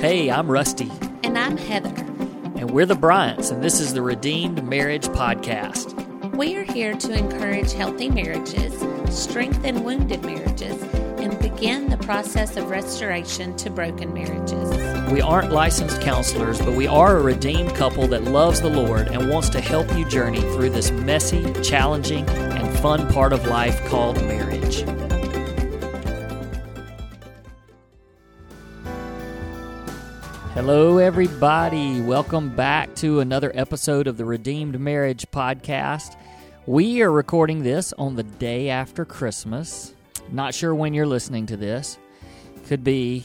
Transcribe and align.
Hey, 0.00 0.30
I'm 0.30 0.50
Rusty, 0.50 0.90
And 1.24 1.36
I'm 1.38 1.56
Heather. 1.56 1.88
and 2.56 2.70
we're 2.70 2.86
the 2.86 2.94
Bryants, 2.94 3.50
and 3.50 3.62
this 3.62 3.80
is 3.80 3.94
the 3.94 4.02
Redeemed 4.02 4.62
Marriage 4.64 5.06
Podcast. 5.08 5.94
We 6.36 6.56
are 6.56 6.62
here 6.62 6.94
to 6.94 7.12
encourage 7.12 7.72
healthy 7.72 8.08
marriages, 8.08 8.74
strengthen 9.10 9.82
wounded 9.82 10.22
marriages, 10.24 10.80
and 11.18 11.36
begin 11.40 11.88
the 11.90 11.96
process 11.98 12.56
of 12.56 12.70
restoration 12.70 13.56
to 13.56 13.70
broken 13.70 14.12
marriages. 14.12 14.70
We 15.12 15.20
aren't 15.20 15.52
licensed 15.52 16.00
counselors, 16.00 16.58
but 16.60 16.74
we 16.74 16.86
are 16.86 17.16
a 17.16 17.22
redeemed 17.22 17.74
couple 17.74 18.06
that 18.08 18.24
loves 18.24 18.60
the 18.60 18.70
Lord 18.70 19.08
and 19.08 19.28
wants 19.30 19.48
to 19.50 19.60
help 19.60 19.90
you 19.96 20.08
journey 20.08 20.40
through 20.40 20.70
this 20.70 20.90
messy, 20.92 21.52
challenging, 21.62 22.28
and 22.28 22.78
fun 22.78 23.08
part 23.12 23.32
of 23.32 23.46
life 23.46 23.84
called 23.86 24.16
marriage. 24.22 24.84
Hello, 30.58 30.98
everybody. 30.98 32.00
Welcome 32.00 32.56
back 32.56 32.92
to 32.96 33.20
another 33.20 33.52
episode 33.54 34.08
of 34.08 34.16
the 34.16 34.24
Redeemed 34.24 34.80
Marriage 34.80 35.24
Podcast. 35.30 36.16
We 36.66 37.00
are 37.00 37.12
recording 37.12 37.62
this 37.62 37.92
on 37.92 38.16
the 38.16 38.24
day 38.24 38.68
after 38.68 39.04
Christmas. 39.04 39.94
Not 40.32 40.54
sure 40.54 40.74
when 40.74 40.94
you're 40.94 41.06
listening 41.06 41.46
to 41.46 41.56
this. 41.56 41.96
Could 42.66 42.82
be 42.82 43.24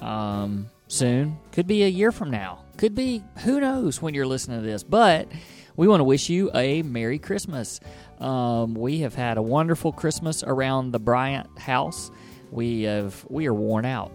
um, 0.00 0.70
soon. 0.86 1.36
Could 1.50 1.66
be 1.66 1.82
a 1.82 1.88
year 1.88 2.12
from 2.12 2.30
now. 2.30 2.60
Could 2.76 2.94
be 2.94 3.24
who 3.38 3.58
knows 3.58 4.00
when 4.00 4.14
you're 4.14 4.24
listening 4.24 4.60
to 4.60 4.64
this. 4.64 4.84
But 4.84 5.26
we 5.74 5.88
want 5.88 5.98
to 5.98 6.04
wish 6.04 6.30
you 6.30 6.48
a 6.54 6.82
Merry 6.82 7.18
Christmas. 7.18 7.80
Um, 8.20 8.74
we 8.74 9.00
have 9.00 9.16
had 9.16 9.36
a 9.36 9.42
wonderful 9.42 9.90
Christmas 9.90 10.44
around 10.44 10.92
the 10.92 11.00
Bryant 11.00 11.58
house. 11.58 12.12
We 12.52 12.82
have 12.82 13.26
we 13.28 13.48
are 13.48 13.54
worn 13.54 13.84
out, 13.84 14.12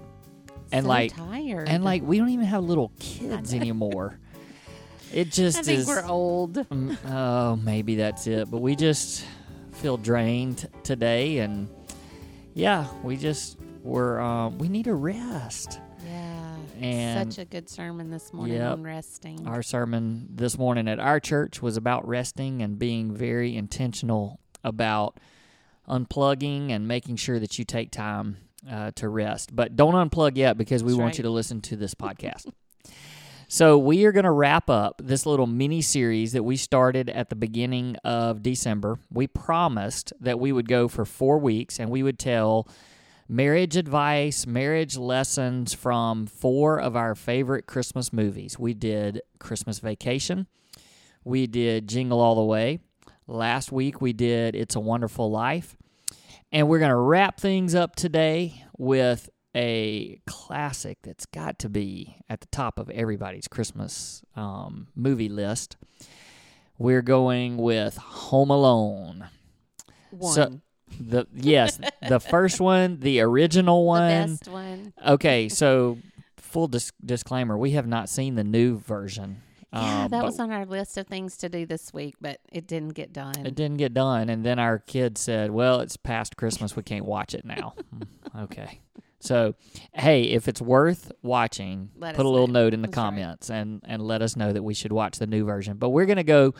and 0.71 0.83
So 0.85 0.89
like 0.89 1.15
tired. 1.15 1.67
and 1.69 1.83
like 1.83 2.03
we 2.03 2.17
don't 2.17 2.29
even 2.29 2.45
have 2.45 2.63
little 2.63 2.91
kids 2.99 3.53
anymore. 3.53 4.19
It 5.13 5.31
just 5.31 5.57
I 5.59 5.61
think 5.63 5.79
is. 5.79 5.87
we're 5.87 6.05
old. 6.05 6.55
Mm, 6.55 6.97
Oh, 7.09 7.55
maybe 7.55 7.95
that's 7.95 8.27
it. 8.27 8.51
But 8.51 8.59
we 8.61 8.75
just 8.75 9.25
feel 9.71 9.95
drained 9.97 10.67
today, 10.83 11.37
and 11.39 11.69
yeah, 12.53 12.87
we 13.03 13.15
just 13.15 13.57
we're 13.83 14.19
um, 14.19 14.57
we 14.57 14.67
need 14.67 14.87
a 14.87 14.93
rest. 14.93 15.79
Yeah. 16.05 16.55
And- 16.81 17.33
Such 17.33 17.41
a 17.41 17.45
good 17.45 17.69
sermon 17.69 18.09
this 18.11 18.33
morning 18.33 18.57
Yep. 18.57 18.71
on 18.73 18.83
resting. 18.83 19.47
Our 19.47 19.63
sermon 19.63 20.27
this 20.35 20.57
morning 20.57 20.87
at 20.87 20.99
our 20.99 21.19
church 21.19 21.61
was 21.61 21.77
about 21.77 22.07
resting 22.07 22.61
and 22.61 22.77
being 22.77 23.13
very 23.13 23.55
intentional 23.55 24.39
about 24.63 25.19
unplugging 25.87 26.69
and 26.71 26.87
making 26.87 27.15
sure 27.15 27.39
that 27.39 27.57
you 27.57 27.65
take 27.65 27.91
time 27.91 28.37
uh, 28.69 28.91
to 28.95 29.09
rest. 29.09 29.55
But 29.55 29.75
don't 29.75 29.93
unplug 29.93 30.37
yet 30.37 30.57
because 30.57 30.83
we 30.83 30.91
That's 30.91 30.99
want 30.99 31.09
right. 31.11 31.17
you 31.19 31.23
to 31.23 31.29
listen 31.29 31.61
to 31.61 31.75
this 31.75 31.93
podcast. 31.93 32.51
so 33.47 33.77
we 33.77 34.05
are 34.05 34.11
going 34.11 34.25
to 34.25 34.31
wrap 34.31 34.69
up 34.69 35.01
this 35.03 35.25
little 35.25 35.47
mini 35.47 35.81
series 35.81 36.33
that 36.33 36.43
we 36.43 36.57
started 36.57 37.09
at 37.09 37.29
the 37.29 37.35
beginning 37.35 37.95
of 38.03 38.43
December. 38.43 38.99
We 39.11 39.27
promised 39.27 40.13
that 40.19 40.39
we 40.39 40.51
would 40.51 40.67
go 40.67 40.87
for 40.87 41.05
four 41.05 41.39
weeks 41.39 41.79
and 41.79 41.89
we 41.89 42.03
would 42.03 42.19
tell 42.19 42.67
marriage 43.29 43.75
advice, 43.75 44.47
marriage 44.47 44.97
lessons 44.97 45.73
from 45.73 46.25
four 46.25 46.79
of 46.79 46.95
our 46.95 47.15
favorite 47.15 47.67
Christmas 47.67 48.13
movies. 48.13 48.57
We 48.57 48.73
did 48.73 49.21
Christmas 49.39 49.79
Vacation, 49.79 50.47
we 51.23 51.45
did 51.45 51.87
Jingle 51.89 52.21
All 52.21 52.35
the 52.35 52.43
Way. 52.43 52.79
Last 53.27 53.73
week 53.73 53.99
we 53.99 54.13
did 54.13 54.55
It's 54.55 54.75
a 54.75 54.79
Wonderful 54.79 55.29
Life. 55.29 55.75
And 56.51 56.67
we're 56.69 56.79
going 56.79 56.89
to 56.91 56.95
wrap 56.95 57.39
things 57.39 57.75
up 57.75 57.95
today 57.95 58.63
with 58.77 59.29
a 59.55 60.21
classic 60.27 60.99
that's 61.03 61.25
got 61.25 61.59
to 61.59 61.69
be 61.69 62.17
at 62.29 62.41
the 62.41 62.47
top 62.47 62.79
of 62.79 62.89
everybody's 62.89 63.47
Christmas 63.47 64.21
um, 64.35 64.87
movie 64.95 65.29
list. 65.29 65.75
We're 66.77 67.01
going 67.01 67.57
with 67.57 67.97
Home 67.97 68.49
Alone. 68.49 69.27
One. 70.11 70.33
So- 70.33 70.61
The 71.01 71.27
yes, 71.33 71.79
the 72.07 72.19
first 72.19 72.61
one, 72.61 73.01
the 73.01 73.19
original 73.19 73.83
the 73.83 73.87
one. 73.87 74.09
best 74.09 74.47
one. 74.47 74.93
Okay, 75.05 75.49
so 75.49 75.97
full 76.37 76.69
dis- 76.69 76.93
disclaimer: 77.05 77.57
we 77.57 77.71
have 77.71 77.85
not 77.85 78.07
seen 78.07 78.35
the 78.35 78.43
new 78.45 78.77
version. 78.79 79.41
Yeah, 79.73 80.03
Um, 80.05 80.09
that 80.11 80.23
was 80.23 80.39
on 80.39 80.49
our 80.51 80.65
list 80.65 80.97
of 80.97 81.07
things 81.07 81.35
to 81.37 81.49
do 81.49 81.65
this 81.65 81.93
week, 81.93 82.15
but 82.21 82.39
it 82.51 82.67
didn't 82.67 82.93
get 82.93 83.11
done. 83.11 83.45
It 83.45 83.53
didn't 83.55 83.77
get 83.77 83.93
done, 83.93 84.29
and 84.29 84.45
then 84.45 84.59
our 84.59 84.79
kid 84.79 85.17
said, 85.17 85.51
"Well, 85.51 85.81
it's 85.81 85.97
past 85.97 86.37
Christmas. 86.37 86.75
We 86.75 86.83
can't 86.83 87.05
watch 87.05 87.33
it 87.33 87.43
now." 87.45 87.73
Hmm, 87.91 88.39
okay, 88.43 88.79
so 89.19 89.55
hey, 89.93 90.23
if 90.23 90.47
it's 90.47 90.61
worth 90.61 91.11
watching, 91.21 91.89
Let 91.97 92.15
put 92.15 92.25
a 92.25 92.29
little 92.29 92.47
know. 92.47 92.63
note 92.63 92.73
in 92.73 92.81
the 92.81 92.87
That's 92.87 92.97
right. 92.97 93.03
comments 93.03 93.49
and 93.49 93.81
and 93.85 94.01
let 94.01 94.21
us 94.21 94.35
know 94.37 94.53
that 94.53 94.63
we 94.63 94.73
should 94.73 94.91
watch 94.93 95.17
the 95.19 95.27
new 95.27 95.43
version. 95.43 95.77
But 95.77 95.89
we're 95.89 96.05
gonna 96.05 96.23
go 96.23 96.53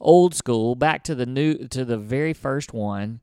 old 0.00 0.34
school, 0.34 0.74
back 0.74 1.04
to 1.04 1.14
the 1.14 1.26
new 1.26 1.68
to 1.68 1.84
the 1.84 1.98
very 1.98 2.32
first 2.32 2.72
one, 2.72 3.20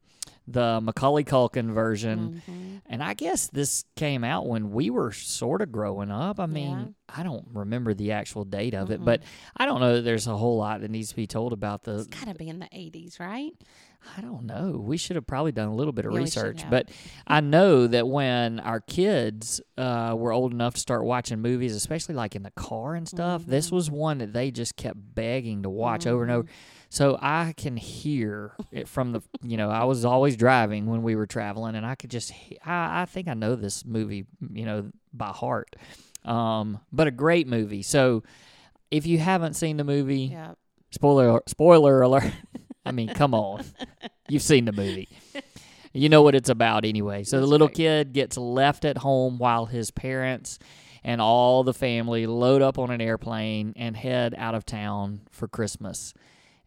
the 0.52 0.80
Macaulay 0.82 1.24
Culkin 1.24 1.72
version. 1.74 2.42
Mhm. 2.48 2.82
And 2.86 3.02
I 3.04 3.14
guess 3.14 3.48
this 3.48 3.86
came 3.96 4.24
out 4.24 4.48
when 4.48 4.72
we 4.72 4.90
were 4.90 5.12
sort 5.12 5.62
of 5.62 5.72
growing 5.72 6.12
up. 6.12 6.40
I 6.40 6.46
mean, 6.46 6.70
Yeah. 6.78 6.86
I 7.18 7.24
don't 7.24 7.48
remember 7.54 7.94
the 7.94 8.12
actual 8.14 8.44
date 8.46 8.74
of 8.74 8.92
it, 8.92 9.04
but 9.04 9.22
I 9.56 9.66
don't 9.66 9.80
know 9.80 9.96
that 9.96 10.02
there's 10.02 10.28
a 10.28 10.36
whole 10.38 10.58
lot 10.58 10.82
that 10.82 10.92
needs 10.92 11.10
to 11.10 11.16
be 11.16 11.28
told 11.28 11.54
about 11.54 11.84
the. 11.84 12.00
It's 12.00 12.08
got 12.08 12.28
to 12.28 12.36
be 12.36 12.48
in 12.50 12.60
the 12.60 12.70
80s, 12.74 13.20
right? 13.20 13.52
I 14.18 14.22
don't 14.22 14.46
know. 14.46 14.72
We 14.84 14.98
should 14.98 15.16
have 15.16 15.28
probably 15.28 15.52
done 15.52 15.68
a 15.68 15.76
little 15.76 15.94
bit 15.94 16.06
of 16.06 16.12
Yeah, 16.14 16.20
research, 16.20 16.64
but 16.70 16.90
I 17.28 17.40
know 17.40 17.86
that 17.88 18.08
when 18.08 18.60
our 18.60 18.80
kids 18.82 19.62
uh, 19.78 20.16
were 20.18 20.32
old 20.32 20.52
enough 20.52 20.74
to 20.74 20.80
start 20.80 21.04
watching 21.06 21.40
movies, 21.40 21.76
especially 21.76 22.16
like 22.16 22.36
in 22.36 22.44
the 22.44 22.52
car 22.52 22.96
and 22.96 23.08
stuff, 23.08 23.46
this 23.46 23.68
Mm-hmm. 23.68 23.76
was 23.76 23.92
one 23.92 24.18
that 24.18 24.34
they 24.34 24.50
just 24.52 24.76
kept 24.76 24.98
begging 25.16 25.64
to 25.64 25.70
watch 25.70 26.08
over 26.08 26.24
and 26.24 26.32
over. 26.32 26.48
So 26.90 27.18
I 27.22 27.54
can 27.56 27.78
hear 27.78 28.54
it 28.72 28.88
from 28.88 29.12
the, 29.14 29.22
you 29.44 29.56
know, 29.56 29.70
I 29.70 29.84
was 29.86 30.04
always 30.04 30.36
driving 30.36 30.88
when 30.88 31.04
we 31.04 31.16
were 31.16 31.28
traveling, 31.28 31.76
and 31.76 31.86
I 31.86 31.96
could 31.96 32.10
just, 32.12 32.34
I, 32.66 33.04
I 33.04 33.06
think 33.06 33.28
I 33.28 33.34
know 33.36 33.56
this 33.56 33.86
movie, 33.86 34.26
you 34.52 34.66
know, 34.66 34.92
by 35.14 35.28
heart. 35.30 35.76
Um, 36.26 36.80
but 36.92 37.08
a 37.08 37.12
great 37.12 37.48
movie. 37.48 37.82
So 37.84 38.24
if 38.90 39.06
you 39.06 39.20
haven't 39.20 39.54
seen 39.54 39.78
the 39.78 39.84
movie, 39.84 40.32
Yeah. 40.34 40.54
spoiler 40.90 41.42
spoiler 41.48 42.02
alert. 42.02 42.32
I 42.86 42.92
mean, 42.92 43.10
come 43.10 43.34
on. 43.34 43.64
You've 44.30 44.42
seen 44.42 44.66
the 44.66 44.72
movie. 44.72 45.10
You 45.94 46.10
know 46.10 46.22
what 46.22 46.36
it's 46.36 46.50
about 46.50 46.86
anyway. 46.86 47.24
So 47.24 47.40
the 47.40 47.46
little 47.46 47.68
right. 47.68 47.76
kid 47.76 48.14
gets 48.14 48.38
left 48.38 48.86
at 48.86 48.98
home 48.98 49.38
while 49.38 49.66
his 49.66 49.92
parents 49.92 50.58
and 51.04 51.20
all 51.20 51.64
the 51.64 51.74
family 51.74 52.28
load 52.28 52.62
up 52.62 52.80
on 52.80 52.92
an 52.92 53.02
airplane 53.02 53.74
and 53.76 53.98
head 53.98 54.34
out 54.38 54.56
of 54.56 54.66
town 54.66 55.22
for 55.32 55.48
Christmas. 55.48 56.14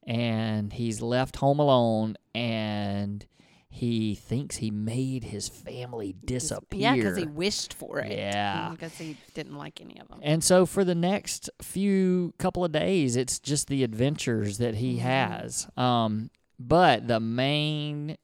And 0.07 0.73
he's 0.73 1.01
left 1.01 1.37
home 1.37 1.59
alone 1.59 2.17
and 2.35 3.25
he 3.75 4.15
thinks 4.15 4.55
he 4.59 4.71
made 4.71 5.25
his 5.25 5.49
family 5.49 6.15
disappear. 6.25 6.81
Yeah, 6.81 6.95
because 6.95 7.17
he 7.17 7.27
wished 7.27 7.75
for 7.75 7.99
it. 7.99 8.17
Yeah. 8.17 8.69
Because 8.71 8.97
he 8.97 9.17
didn't 9.35 9.57
like 9.57 9.81
any 9.81 9.99
of 9.99 10.07
them. 10.07 10.21
And 10.23 10.45
so 10.45 10.65
for 10.65 10.85
the 10.85 10.95
next 10.95 11.51
few 11.61 12.35
couple 12.39 12.65
of 12.65 12.71
days, 12.71 13.17
it's 13.17 13.41
just 13.41 13.67
the 13.67 13.83
adventures 13.83 14.59
that 14.59 14.77
he 14.77 14.99
has. 14.99 15.67
Um, 15.77 16.31
but 16.57 17.09
the 17.09 17.19
main, 17.19 18.17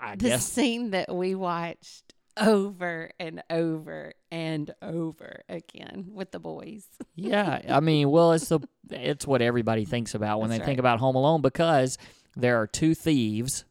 I 0.00 0.16
the 0.16 0.30
guess, 0.30 0.44
scene 0.50 0.90
that 0.90 1.14
we 1.14 1.36
watched 1.36 2.14
over 2.36 3.12
and 3.20 3.44
over 3.48 4.14
and 4.32 4.74
over 4.82 5.42
again 5.48 6.08
with 6.12 6.32
the 6.32 6.40
boys. 6.40 6.88
yeah. 7.14 7.60
I 7.68 7.78
mean, 7.78 8.10
well, 8.10 8.32
it's 8.32 8.48
the 8.48 8.58
it's 8.90 9.28
what 9.28 9.42
everybody 9.42 9.84
thinks 9.84 10.16
about 10.16 10.40
when 10.40 10.50
That's 10.50 10.58
they 10.58 10.66
think 10.66 10.80
about 10.80 10.98
Home 10.98 11.14
Alone 11.14 11.40
because 11.40 11.98
there 12.34 12.60
are 12.60 12.66
two 12.66 12.96
thieves, 12.96 13.64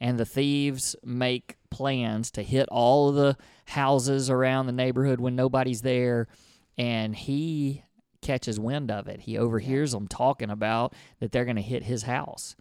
and 0.00 0.18
the 0.18 0.24
thieves 0.24 0.96
make 1.04 1.56
plans 1.70 2.30
to 2.32 2.42
hit 2.42 2.68
all 2.70 3.08
of 3.08 3.14
the 3.14 3.36
houses 3.66 4.30
around 4.30 4.66
the 4.66 4.72
neighborhood 4.72 5.20
when 5.20 5.36
nobody's 5.36 5.82
there, 5.82 6.28
and 6.76 7.14
he 7.14 7.84
catches 8.22 8.58
wind 8.58 8.90
of 8.90 9.08
it. 9.08 9.20
He 9.20 9.38
overhears 9.38 9.92
them 9.92 10.08
talking 10.08 10.50
about 10.50 10.94
that 11.20 11.32
they're 11.32 11.44
going 11.44 11.56
to 11.56 11.62
hit 11.62 11.84
his 11.84 12.02
house. 12.02 12.56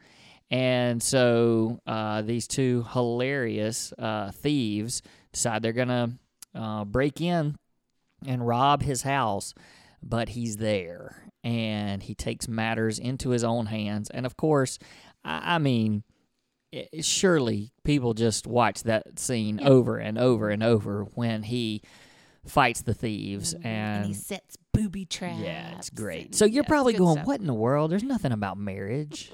And 0.52 1.02
so 1.02 1.80
uh, 1.88 2.22
these 2.22 2.48
two 2.48 2.86
hilarious 2.92 3.92
uh, 3.98 4.32
thieves 4.32 5.02
decide 5.32 5.64
they're 5.64 5.74
going 5.74 5.88
to 5.88 6.12
uh, 6.54 6.86
break 6.86 7.20
in 7.20 7.56
and 8.26 8.46
rob 8.46 8.84
his 8.84 9.02
house, 9.02 9.54
but 10.04 10.30
he's 10.30 10.58
there 10.58 11.26
and 11.44 12.02
he 12.04 12.16
takes 12.16 12.48
matters 12.48 12.98
into 12.98 13.30
his 13.30 13.44
own 13.44 13.68
hands. 13.68 14.10
And 14.10 14.26
of 14.26 14.38
course, 14.38 14.80
I, 15.24 15.56
I 15.56 15.58
mean, 15.60 16.04
surely 17.02 17.72
people 17.84 18.14
just 18.14 18.48
watch 18.48 18.84
that 18.84 19.20
scene 19.20 19.60
over 19.62 19.98
and 19.98 20.18
over 20.18 20.50
and 20.50 20.64
over 20.64 21.04
when 21.16 21.44
he 21.44 21.82
fights 22.46 22.82
the 22.84 22.94
thieves 22.94 23.54
Mhm. 23.56 23.66
and, 23.66 24.06
he 24.06 24.14
sets 24.14 24.58
booby 24.72 25.06
traps. 25.06 25.40
yeah, 25.40 25.78
it's 25.78 25.90
great. 25.90 26.26
and- 26.28 26.36
So 26.36 26.46
you're 26.46 26.64
yeah, 26.64 26.68
probably 26.68 26.94
going, 26.94 27.16
stuff. 27.16 27.28
what 27.28 27.40
in 27.42 27.48
the 27.48 27.54
world? 27.54 27.92
There's 27.92 28.04
nothing 28.04 28.32
about 28.32 28.58
marriage. 28.58 29.32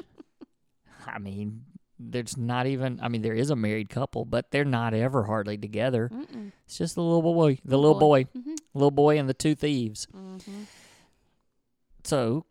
I 1.05 1.19
mean, 1.19 1.65
there's 1.99 2.37
not 2.37 2.67
even. 2.67 2.99
I 3.01 3.09
mean, 3.09 3.21
there 3.21 3.33
is 3.35 3.49
a 3.49 3.55
married 3.55 3.89
couple, 3.89 4.23
but 4.25 4.49
they're 4.51 4.63
not 4.65 4.93
ever 4.93 5.23
hardly 5.23 5.57
together. 5.57 6.09
Mm-mm. 6.13 6.51
It's 6.65 6.77
just 6.77 6.95
the 6.95 7.03
little 7.03 7.21
boy, 7.21 7.59
the 7.65 7.77
little 7.77 7.99
boy. 7.99 8.23
Mhm. 8.25 8.57
Little 8.73 8.91
boy 8.91 9.17
and 9.19 9.27
the 9.29 9.33
two 9.33 9.55
thieves. 9.55 10.07
Mm-hmm. 10.15 10.63
So, 12.03 12.45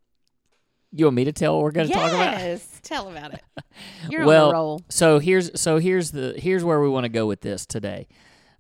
you 0.93 1.05
want 1.07 1.17
me 1.17 1.25
to 1.25 1.33
tell 1.33 1.55
what 1.57 1.65
we're 1.65 1.71
going 1.73 1.89
to 1.89 1.93
talk 1.93 2.11
about? 2.11 2.39
Yes, 2.41 2.81
tell 2.83 3.09
about 3.09 3.35
it. 3.35 3.43
You're 4.11 4.25
Well, 4.25 4.45
on 4.47 4.49
the 4.49 4.55
roll. 4.55 4.83
So 4.89 5.19
here's 5.19 5.61
so 5.61 5.79
here's 5.79 6.11
the 6.11 6.35
here's 6.37 6.65
where 6.65 6.81
we 6.81 6.89
want 6.89 7.05
to 7.05 7.09
go 7.11 7.27
with 7.27 7.41
this 7.41 7.67
today. 7.67 8.09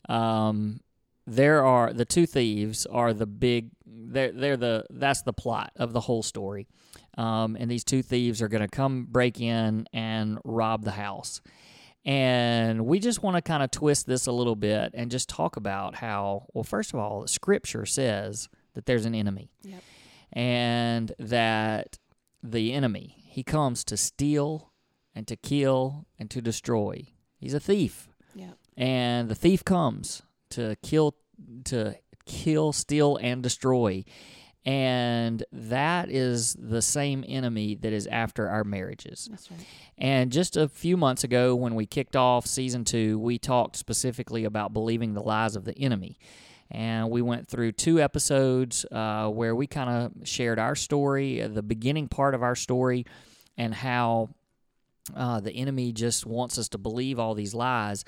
Um, 0.08 0.80
there 1.26 1.64
are 1.64 1.92
the 1.92 2.04
two 2.04 2.26
thieves 2.26 2.86
are 2.86 3.12
the 3.12 3.26
big 3.26 3.70
they're 3.86 4.32
they're 4.32 4.56
the 4.56 4.84
that's 4.90 5.22
the 5.22 5.32
plot 5.32 5.72
of 5.76 5.92
the 5.92 6.00
whole 6.00 6.22
story. 6.22 6.66
Um, 7.18 7.56
and 7.58 7.70
these 7.70 7.84
two 7.84 8.02
thieves 8.02 8.40
are 8.40 8.48
going 8.48 8.62
to 8.62 8.68
come 8.68 9.06
break 9.10 9.40
in 9.40 9.86
and 9.92 10.38
rob 10.44 10.84
the 10.84 10.92
house. 10.92 11.40
And 12.04 12.86
we 12.86 12.98
just 12.98 13.22
want 13.22 13.36
to 13.36 13.42
kind 13.42 13.62
of 13.62 13.70
twist 13.70 14.06
this 14.06 14.26
a 14.26 14.32
little 14.32 14.56
bit 14.56 14.92
and 14.94 15.10
just 15.10 15.28
talk 15.28 15.56
about 15.56 15.96
how, 15.96 16.46
well, 16.54 16.64
first 16.64 16.94
of 16.94 16.98
all, 17.00 17.26
Scripture 17.26 17.84
says 17.84 18.48
that 18.74 18.86
there's 18.86 19.04
an 19.04 19.14
enemy 19.14 19.50
Yep. 19.64 19.82
and 20.32 21.12
that 21.18 21.98
the 22.42 22.72
enemy, 22.72 23.16
he 23.26 23.42
comes 23.42 23.84
to 23.84 23.96
steal 23.96 24.72
and 25.14 25.26
to 25.28 25.36
kill 25.36 26.06
and 26.18 26.30
to 26.30 26.40
destroy. 26.40 27.08
He's 27.36 27.54
a 27.54 27.60
thief. 27.60 28.08
Yep. 28.34 28.56
And 28.76 29.28
the 29.28 29.34
thief 29.34 29.64
comes 29.64 30.22
to 30.50 30.76
kill 30.82 31.16
to 31.64 31.96
kill, 32.26 32.72
steal 32.72 33.16
and 33.16 33.42
destroy. 33.42 34.04
And 34.66 35.42
that 35.52 36.10
is 36.10 36.54
the 36.54 36.82
same 36.82 37.24
enemy 37.26 37.76
that 37.76 37.94
is 37.94 38.06
after 38.06 38.48
our 38.48 38.62
marriages. 38.62 39.26
That's 39.30 39.50
right. 39.50 39.60
And 39.96 40.30
just 40.30 40.56
a 40.56 40.68
few 40.68 40.98
months 40.98 41.24
ago, 41.24 41.54
when 41.56 41.74
we 41.74 41.86
kicked 41.86 42.14
off 42.14 42.46
season 42.46 42.84
two, 42.84 43.18
we 43.18 43.38
talked 43.38 43.76
specifically 43.76 44.44
about 44.44 44.74
believing 44.74 45.14
the 45.14 45.22
lies 45.22 45.56
of 45.56 45.64
the 45.64 45.76
enemy. 45.78 46.18
And 46.70 47.10
we 47.10 47.20
went 47.20 47.48
through 47.48 47.72
two 47.72 48.00
episodes 48.00 48.84
uh, 48.92 49.28
where 49.28 49.54
we 49.54 49.66
kind 49.66 49.90
of 49.90 50.28
shared 50.28 50.58
our 50.58 50.74
story, 50.74 51.42
uh, 51.42 51.48
the 51.48 51.62
beginning 51.62 52.08
part 52.08 52.34
of 52.34 52.42
our 52.42 52.54
story, 52.54 53.06
and 53.56 53.74
how 53.74 54.30
uh, 55.16 55.40
the 55.40 55.52
enemy 55.52 55.92
just 55.92 56.26
wants 56.26 56.58
us 56.58 56.68
to 56.70 56.78
believe 56.78 57.18
all 57.18 57.34
these 57.34 57.54
lies. 57.54 58.04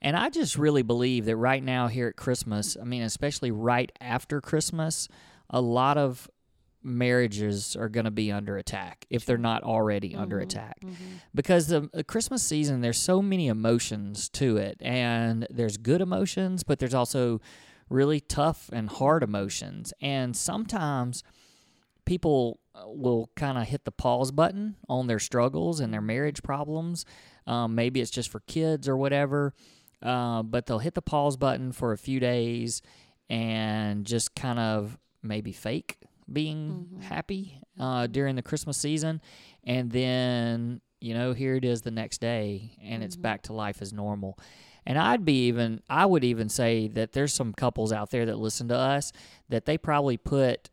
And 0.00 0.16
I 0.16 0.30
just 0.30 0.56
really 0.58 0.82
believe 0.82 1.24
that 1.24 1.36
right 1.36 1.62
now, 1.62 1.88
here 1.88 2.08
at 2.08 2.16
Christmas, 2.16 2.76
I 2.80 2.84
mean, 2.84 3.02
especially 3.02 3.50
right 3.50 3.90
after 4.00 4.40
Christmas, 4.40 5.08
a 5.50 5.60
lot 5.60 5.96
of 5.96 6.28
marriages 6.84 7.74
are 7.76 7.88
going 7.88 8.04
to 8.04 8.10
be 8.10 8.30
under 8.30 8.58
attack 8.58 9.06
if 9.08 9.24
they're 9.24 9.38
not 9.38 9.62
already 9.62 10.14
under 10.14 10.38
attack 10.38 10.76
because 11.34 11.68
the, 11.68 11.88
the 11.94 12.04
christmas 12.04 12.42
season 12.42 12.82
there's 12.82 12.98
so 12.98 13.22
many 13.22 13.48
emotions 13.48 14.28
to 14.28 14.58
it 14.58 14.76
and 14.82 15.46
there's 15.48 15.78
good 15.78 16.02
emotions 16.02 16.62
but 16.62 16.78
there's 16.78 16.92
also 16.92 17.40
really 17.88 18.20
tough 18.20 18.70
and 18.72 18.88
hard 18.88 19.22
emotions. 19.22 19.92
And 20.00 20.36
sometimes 20.36 21.22
people 22.04 22.60
uh, 22.74 22.84
will 22.86 23.30
kind 23.36 23.58
of 23.58 23.64
hit 23.68 23.84
the 23.84 23.92
pause 23.92 24.32
button 24.32 24.76
on 24.88 25.06
their 25.06 25.18
struggles 25.18 25.80
and 25.80 25.92
their 25.92 26.00
marriage 26.00 26.42
problems. 26.42 27.04
Um, 27.46 27.74
maybe 27.74 28.00
it's 28.00 28.10
just 28.10 28.30
for 28.30 28.40
kids 28.40 28.88
or 28.88 28.96
whatever 28.96 29.54
uh, 30.04 30.42
but 30.42 30.66
they'll 30.66 30.78
hit 30.78 30.94
the 30.94 31.02
pause 31.02 31.36
button 31.36 31.72
for 31.72 31.92
a 31.92 31.98
few 31.98 32.20
days 32.20 32.82
and 33.30 34.04
just 34.04 34.34
kind 34.34 34.58
of 34.58 34.98
maybe 35.22 35.50
fake 35.50 35.96
being 36.30 37.02
happy 37.08 37.58
uh, 37.80 38.06
during 38.06 38.36
the 38.36 38.42
Christmas 38.42 38.76
season, 38.76 39.20
and 39.64 39.90
then 39.90 40.80
you 41.00 41.14
know 41.14 41.32
here 41.32 41.54
it 41.56 41.64
is 41.64 41.82
the 41.82 41.90
next 41.90 42.20
day, 42.20 42.76
and 42.82 43.02
it's 43.02 43.16
back 43.16 43.42
to 43.42 43.52
life 43.52 43.80
as 43.80 43.92
normal. 43.92 44.38
And 44.86 44.98
I'd 44.98 45.24
be 45.24 45.46
even, 45.46 45.80
I 45.88 46.04
would 46.06 46.24
even 46.24 46.48
say 46.48 46.88
that 46.88 47.12
there's 47.12 47.32
some 47.32 47.52
couples 47.54 47.92
out 47.92 48.10
there 48.10 48.26
that 48.26 48.38
listen 48.38 48.68
to 48.68 48.76
us 48.76 49.12
that 49.48 49.64
they 49.64 49.78
probably 49.78 50.16
put 50.16 50.70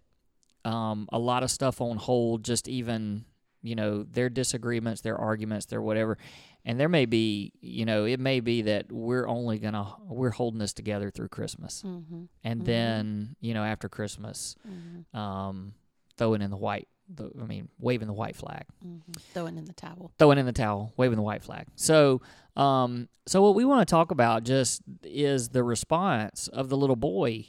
um, 0.66 1.08
a 1.12 1.18
lot 1.20 1.44
of 1.44 1.52
stuff 1.52 1.82
on 1.82 1.98
hold, 1.98 2.44
just 2.44 2.68
even 2.68 3.26
you 3.64 3.76
know 3.76 4.04
their 4.04 4.30
disagreements, 4.30 5.02
their 5.02 5.18
arguments, 5.18 5.66
their 5.68 5.82
whatever. 5.82 6.18
And 6.66 6.80
there 6.80 6.90
may 6.90 7.06
be, 7.06 7.54
you 7.62 7.86
know, 7.86 8.06
it 8.06 8.20
may 8.20 8.40
be 8.40 8.62
that 8.64 8.92
we're 8.92 9.28
only 9.28 9.58
gonna 9.58 9.88
we're 10.08 10.30
holding 10.30 10.60
this 10.60 10.74
together 10.74 11.10
through 11.10 11.30
Christmas, 11.30 11.82
Mm-hmm. 11.84 12.24
and 12.44 12.66
then 12.66 13.36
you 13.40 13.54
know 13.54 13.64
after 13.64 13.90
Christmas, 13.90 14.56
Mm-hmm. 14.68 15.18
um, 15.18 15.74
throwing 16.18 16.42
in 16.44 16.52
the 16.52 16.58
white, 16.58 16.88
the, 17.14 17.32
I 17.42 17.46
mean, 17.46 17.70
waving 17.80 18.08
the 18.08 18.14
white 18.14 18.36
flag, 18.36 18.64
Mm-hmm. 18.86 19.12
Throwing 19.34 19.58
in 19.58 19.66
the 19.66 19.74
towel. 19.74 20.12
throwing 20.18 20.38
in 20.38 20.46
the 20.46 20.52
towel, 20.54 20.94
waving 20.98 21.18
the 21.18 21.22
white 21.24 21.44
flag. 21.44 21.68
So, 21.76 22.22
um, 22.56 23.08
so 23.28 23.42
what 23.42 23.56
we 23.56 23.66
want 23.66 23.88
to 23.88 23.92
talk 23.92 24.12
about 24.12 24.44
just 24.44 24.82
is 25.04 25.50
the 25.50 25.64
response 25.64 26.48
of 26.50 26.70
the 26.70 26.78
little 26.78 26.96
boy 26.96 27.46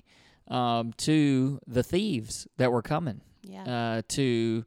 um, 0.48 0.92
to 0.98 1.58
the 1.66 1.82
thieves 1.82 2.46
that 2.58 2.70
were 2.72 2.82
coming 2.82 3.20
Yeah. 3.42 3.64
uh, 3.98 4.02
to 4.08 4.64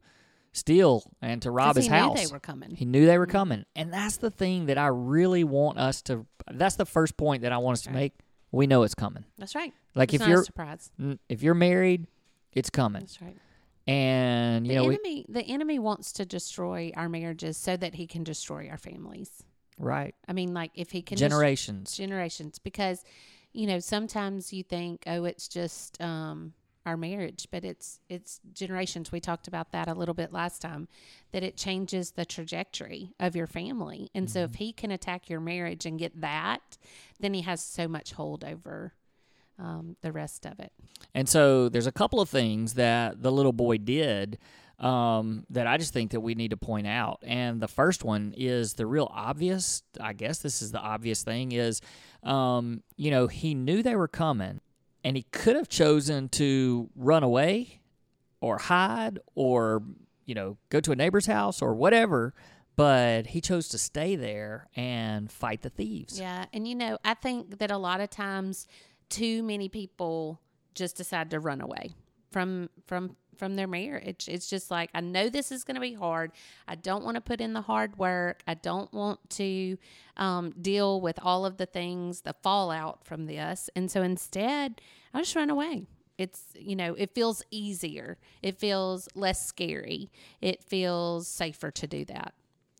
steal 0.52 1.02
and 1.20 1.42
to 1.42 1.50
rob 1.50 1.76
his 1.76 1.84
he 1.86 1.90
house. 1.90 2.16
Knew 2.16 2.26
they 2.26 2.32
were 2.32 2.40
coming. 2.40 2.74
He 2.74 2.84
knew 2.86 3.06
they 3.06 3.18
were 3.18 3.26
coming. 3.26 3.64
And 3.76 3.92
that's 3.92 4.16
the 4.16 4.30
thing 4.30 4.66
that 4.66 4.78
I 4.78 4.86
really 4.86 5.44
want 5.44 5.78
us 5.78 6.00
to 6.02 6.26
that's 6.50 6.76
the 6.76 6.86
first 6.86 7.16
point 7.16 7.42
that 7.42 7.52
I 7.52 7.58
want 7.58 7.74
us 7.78 7.82
to 7.82 7.90
Right. 7.90 7.94
make. 7.96 8.14
We 8.52 8.66
know 8.66 8.84
it's 8.84 8.94
coming. 8.94 9.24
That's 9.36 9.54
right. 9.54 9.74
Like 9.94 10.10
it's 10.14 10.14
if 10.14 10.20
not 10.20 10.28
you're 10.30 10.40
a 10.42 10.44
surprise. 10.44 10.90
if 11.28 11.42
you're 11.42 11.54
married, 11.54 12.06
it's 12.52 12.70
coming. 12.70 13.00
That's 13.02 13.20
right. 13.20 13.36
And 13.86 14.66
you 14.66 14.74
The 14.74 14.74
know, 14.74 14.84
we, 14.84 14.94
enemy, 14.94 15.26
the 15.28 15.42
enemy 15.42 15.78
wants 15.78 16.12
to 16.14 16.26
destroy 16.26 16.92
our 16.96 17.08
marriages 17.08 17.56
so 17.56 17.76
that 17.76 17.94
he 17.94 18.06
can 18.06 18.24
destroy 18.24 18.68
our 18.68 18.78
families. 18.78 19.44
right. 19.78 20.14
I 20.28 20.32
mean, 20.32 20.52
like 20.54 20.72
if 20.74 20.90
he 20.90 21.02
can 21.02 21.16
Generations. 21.18 21.96
generations, 21.96 22.58
because 22.58 23.04
you 23.52 23.66
know 23.66 23.78
sometimes 23.78 24.52
you 24.52 24.62
think, 24.62 25.04
oh, 25.06 25.24
it's 25.24 25.48
just 25.48 26.00
um, 26.02 26.52
our 26.84 26.96
marriage, 26.96 27.46
but 27.50 27.64
it's 27.64 28.00
it's 28.08 28.40
generations. 28.52 29.12
We 29.12 29.20
talked 29.20 29.46
about 29.48 29.72
that 29.72 29.88
a 29.88 29.94
little 29.94 30.14
bit 30.14 30.32
last 30.32 30.60
time, 30.62 30.88
that 31.32 31.42
it 31.44 31.56
changes 31.56 32.12
the 32.12 32.24
trajectory 32.24 33.12
of 33.20 33.36
your 33.36 33.46
family, 33.46 34.10
and 34.14 34.28
so 34.28 34.40
if 34.40 34.52
Mm-hmm. 34.52 34.56
he 34.56 34.72
can 34.72 34.90
attack 34.90 35.30
your 35.30 35.40
marriage 35.40 35.86
and 35.86 35.98
get 35.98 36.20
that, 36.20 36.76
then 37.20 37.34
he 37.34 37.42
has 37.42 37.62
so 37.62 37.86
much 37.88 38.12
hold 38.12 38.44
over 38.44 38.94
um, 39.58 39.96
the 40.02 40.12
rest 40.12 40.46
of 40.46 40.60
it. 40.60 40.72
And 41.14 41.28
so 41.28 41.68
there's 41.68 41.86
a 41.86 41.92
couple 41.92 42.20
of 42.20 42.28
things 42.28 42.74
that 42.74 43.22
the 43.22 43.32
little 43.32 43.52
boy 43.52 43.78
did 43.78 44.38
um, 44.78 45.44
that 45.50 45.66
I 45.66 45.76
just 45.78 45.92
think 45.92 46.10
that 46.10 46.20
we 46.20 46.34
need 46.34 46.50
to 46.50 46.56
point 46.56 46.86
out. 46.86 47.20
And 47.22 47.60
the 47.60 47.68
first 47.68 48.04
one 48.04 48.34
is 48.36 48.74
the 48.74 48.86
real 48.86 49.10
obvious. 49.12 49.82
I 50.00 50.12
guess 50.12 50.38
this 50.38 50.60
is 50.60 50.72
the 50.72 50.80
obvious 50.80 51.22
thing 51.22 51.52
is, 51.52 51.80
um, 52.22 52.82
you 52.96 53.10
know, 53.10 53.26
he 53.26 53.54
knew 53.54 53.82
they 53.82 53.96
were 53.96 54.08
coming, 54.08 54.60
and 55.04 55.16
he 55.16 55.22
could 55.30 55.56
have 55.56 55.68
chosen 55.68 56.28
to 56.30 56.90
run 56.94 57.22
away, 57.22 57.80
or 58.40 58.58
hide, 58.58 59.18
or 59.34 59.82
you 60.26 60.34
know, 60.34 60.58
go 60.68 60.80
to 60.80 60.92
a 60.92 60.96
neighbor's 60.96 61.26
house 61.26 61.62
or 61.62 61.74
whatever. 61.74 62.34
But 62.74 63.28
he 63.28 63.40
chose 63.40 63.68
to 63.68 63.78
stay 63.78 64.16
there 64.16 64.68
and 64.76 65.32
fight 65.32 65.62
the 65.62 65.70
thieves. 65.70 66.20
Yeah, 66.20 66.44
and 66.52 66.68
you 66.68 66.74
know, 66.74 66.98
I 67.02 67.14
think 67.14 67.58
that 67.60 67.70
a 67.70 67.78
lot 67.78 68.02
of 68.02 68.10
times 68.10 68.66
too 69.08 69.42
many 69.42 69.68
people 69.68 70.40
just 70.74 70.96
decide 70.96 71.30
to 71.30 71.40
run 71.40 71.60
away 71.60 71.94
from 72.30 72.68
from 72.86 73.16
from 73.36 73.54
their 73.56 73.66
marriage. 73.66 74.28
It's 74.28 74.48
just 74.48 74.70
like 74.70 74.90
I 74.94 75.00
know 75.00 75.28
this 75.28 75.52
is 75.52 75.62
going 75.64 75.74
to 75.74 75.80
be 75.80 75.92
hard. 75.94 76.32
I 76.66 76.74
don't 76.74 77.04
want 77.04 77.16
to 77.16 77.20
put 77.20 77.40
in 77.40 77.52
the 77.52 77.60
hard 77.60 77.98
work. 77.98 78.42
I 78.46 78.54
don't 78.54 78.92
want 78.94 79.18
to 79.30 79.76
um, 80.16 80.54
deal 80.60 81.00
with 81.00 81.18
all 81.22 81.44
of 81.44 81.58
the 81.58 81.66
things, 81.66 82.22
the 82.22 82.34
fallout 82.42 83.04
from 83.04 83.26
this, 83.26 83.68
and 83.76 83.90
so 83.90 84.02
instead, 84.02 84.80
I 85.12 85.20
just 85.20 85.36
run 85.36 85.50
away. 85.50 85.86
It's 86.18 86.44
you 86.58 86.76
know, 86.76 86.94
it 86.94 87.14
feels 87.14 87.42
easier. 87.50 88.16
It 88.42 88.58
feels 88.58 89.06
less 89.14 89.44
scary. 89.46 90.10
It 90.40 90.62
feels 90.64 91.28
safer 91.28 91.70
to 91.70 91.86
do 91.86 92.04
that. 92.06 92.32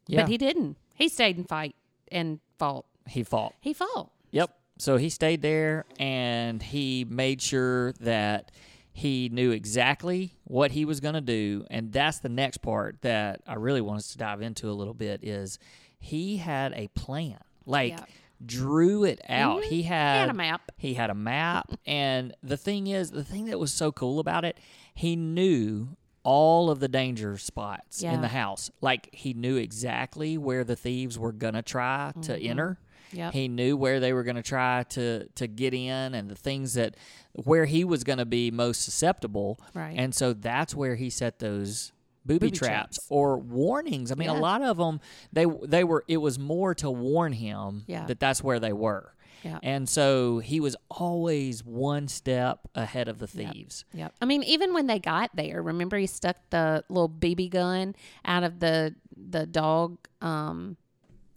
Yeah, 0.07 0.23
But 0.23 0.31
he 0.31 0.39
didn't. 0.39 0.77
He 0.95 1.09
stayed 1.09 1.37
and 1.37 1.47
fight 1.47 1.75
and 2.11 2.41
fought. 2.59 2.87
he 3.09 3.23
fought. 3.23 3.55
He 3.61 3.75
fought. 3.75 4.11
Yep. 4.31 4.57
So 4.79 4.97
he 4.97 5.09
stayed 5.09 5.43
there 5.43 5.85
and 5.99 6.63
he 6.63 7.07
made 7.09 7.41
sure 7.41 7.93
that 8.01 8.51
he 8.93 9.29
knew 9.29 9.51
exactly 9.51 10.33
what 10.45 10.71
he 10.73 10.85
was 10.85 11.01
going 11.01 11.15
to 11.15 11.21
do. 11.21 11.67
And 11.71 11.93
that's 11.93 12.19
the 12.19 12.29
next 12.29 12.59
part 12.59 12.97
that 13.03 13.43
I 13.47 13.55
really 13.55 13.81
want 13.81 13.99
us 13.99 14.13
to 14.13 14.19
dive 14.19 14.41
into 14.41 14.71
a 14.71 14.73
little 14.73 14.95
bit 14.95 15.21
is 15.23 15.59
he 15.99 16.39
had 16.39 16.73
a 16.75 16.89
plan. 16.89 17.39
Like 17.65 17.93
Yeah. 17.93 18.05
drew 18.45 19.05
it 19.05 19.21
out. 19.29 19.63
Mm-hmm. 19.63 19.71
He 19.71 19.77
He 19.77 19.83
had 19.83 20.21
had 20.21 20.31
a 20.31 20.35
map. 20.35 20.73
he 20.77 20.95
had 20.95 21.11
a 21.11 21.15
map 21.15 21.73
and 21.87 22.35
the 22.43 22.57
thing 22.57 22.87
is 22.87 23.11
the 23.11 23.25
thing 23.25 23.47
that 23.47 23.59
was 23.59 23.73
so 23.73 23.93
cool 23.93 24.19
about 24.19 24.45
it, 24.45 24.59
he 24.95 25.17
knew 25.17 25.89
all 26.23 26.71
of 26.71 26.81
the 26.81 26.89
danger 26.89 27.39
spots 27.39 28.03
in 28.03 28.21
the 28.21 28.29
house. 28.29 28.71
Like 28.81 29.09
he 29.13 29.33
knew 29.33 29.57
exactly 29.57 30.37
where 30.37 30.65
the 30.65 30.75
thieves 30.75 31.19
were 31.19 31.33
going 31.33 31.55
to 31.55 31.63
try 31.63 32.13
to 32.23 32.33
mm-hmm. 32.33 32.51
enter. 32.51 32.79
Yep. 33.17 33.33
He 33.33 33.49
knew 33.49 33.77
where 33.77 33.99
they 34.01 34.13
were 34.13 34.23
going 34.23 34.37
to 34.37 34.43
try 34.43 34.85
to 34.91 35.27
to 35.35 35.47
get 35.47 35.75
in 35.75 36.15
and 36.15 36.29
the 36.31 36.35
things 36.35 36.75
that 36.75 36.97
where 37.33 37.65
he 37.67 37.85
was 37.85 38.05
going 38.05 38.19
to 38.19 38.25
be 38.27 38.51
most 38.51 38.83
susceptible. 38.83 39.59
Right. 39.75 39.95
And 39.99 40.15
so 40.15 40.33
that's 40.33 40.75
where 40.75 40.95
he 40.97 41.11
set 41.11 41.39
those 41.39 41.93
booby, 42.25 42.47
Booby 42.47 42.57
traps, 42.57 42.97
traps. 42.99 43.07
or 43.09 43.39
warnings. 43.39 44.11
I 44.11 44.15
mean, 44.17 44.29
a 44.29 44.35
lot 44.39 44.63
of 44.63 44.77
them 44.79 45.01
they 45.33 45.47
they 45.65 45.85
were 45.85 46.05
it 46.09 46.17
was 46.19 46.39
more 46.39 46.75
to 46.77 46.91
warn 46.91 47.33
him 47.33 47.85
Yeah. 47.87 48.07
that 48.07 48.21
that's 48.21 48.43
where 48.43 48.59
they 48.61 48.73
were. 48.73 49.13
Yeah. 49.43 49.59
And 49.63 49.89
so 49.89 50.41
he 50.41 50.59
was 50.59 50.75
always 50.91 51.63
one 51.65 52.09
step 52.09 52.67
ahead 52.75 53.07
of 53.07 53.19
the 53.21 53.29
Yep. 53.33 53.53
thieves. 53.53 53.85
Yep. 53.95 54.15
I 54.21 54.25
mean, 54.25 54.43
even 54.43 54.75
when 54.75 54.89
they 54.89 54.99
got 54.99 55.31
there, 55.37 55.63
remember 55.63 55.97
he 55.99 56.07
stuck 56.09 56.37
the 56.51 56.83
little 56.89 57.09
BB 57.09 57.51
gun 57.51 57.95
out 58.25 58.43
of 58.43 58.59
the 58.59 58.95
the 59.17 59.47
dog, 59.47 59.99
um, 60.21 60.77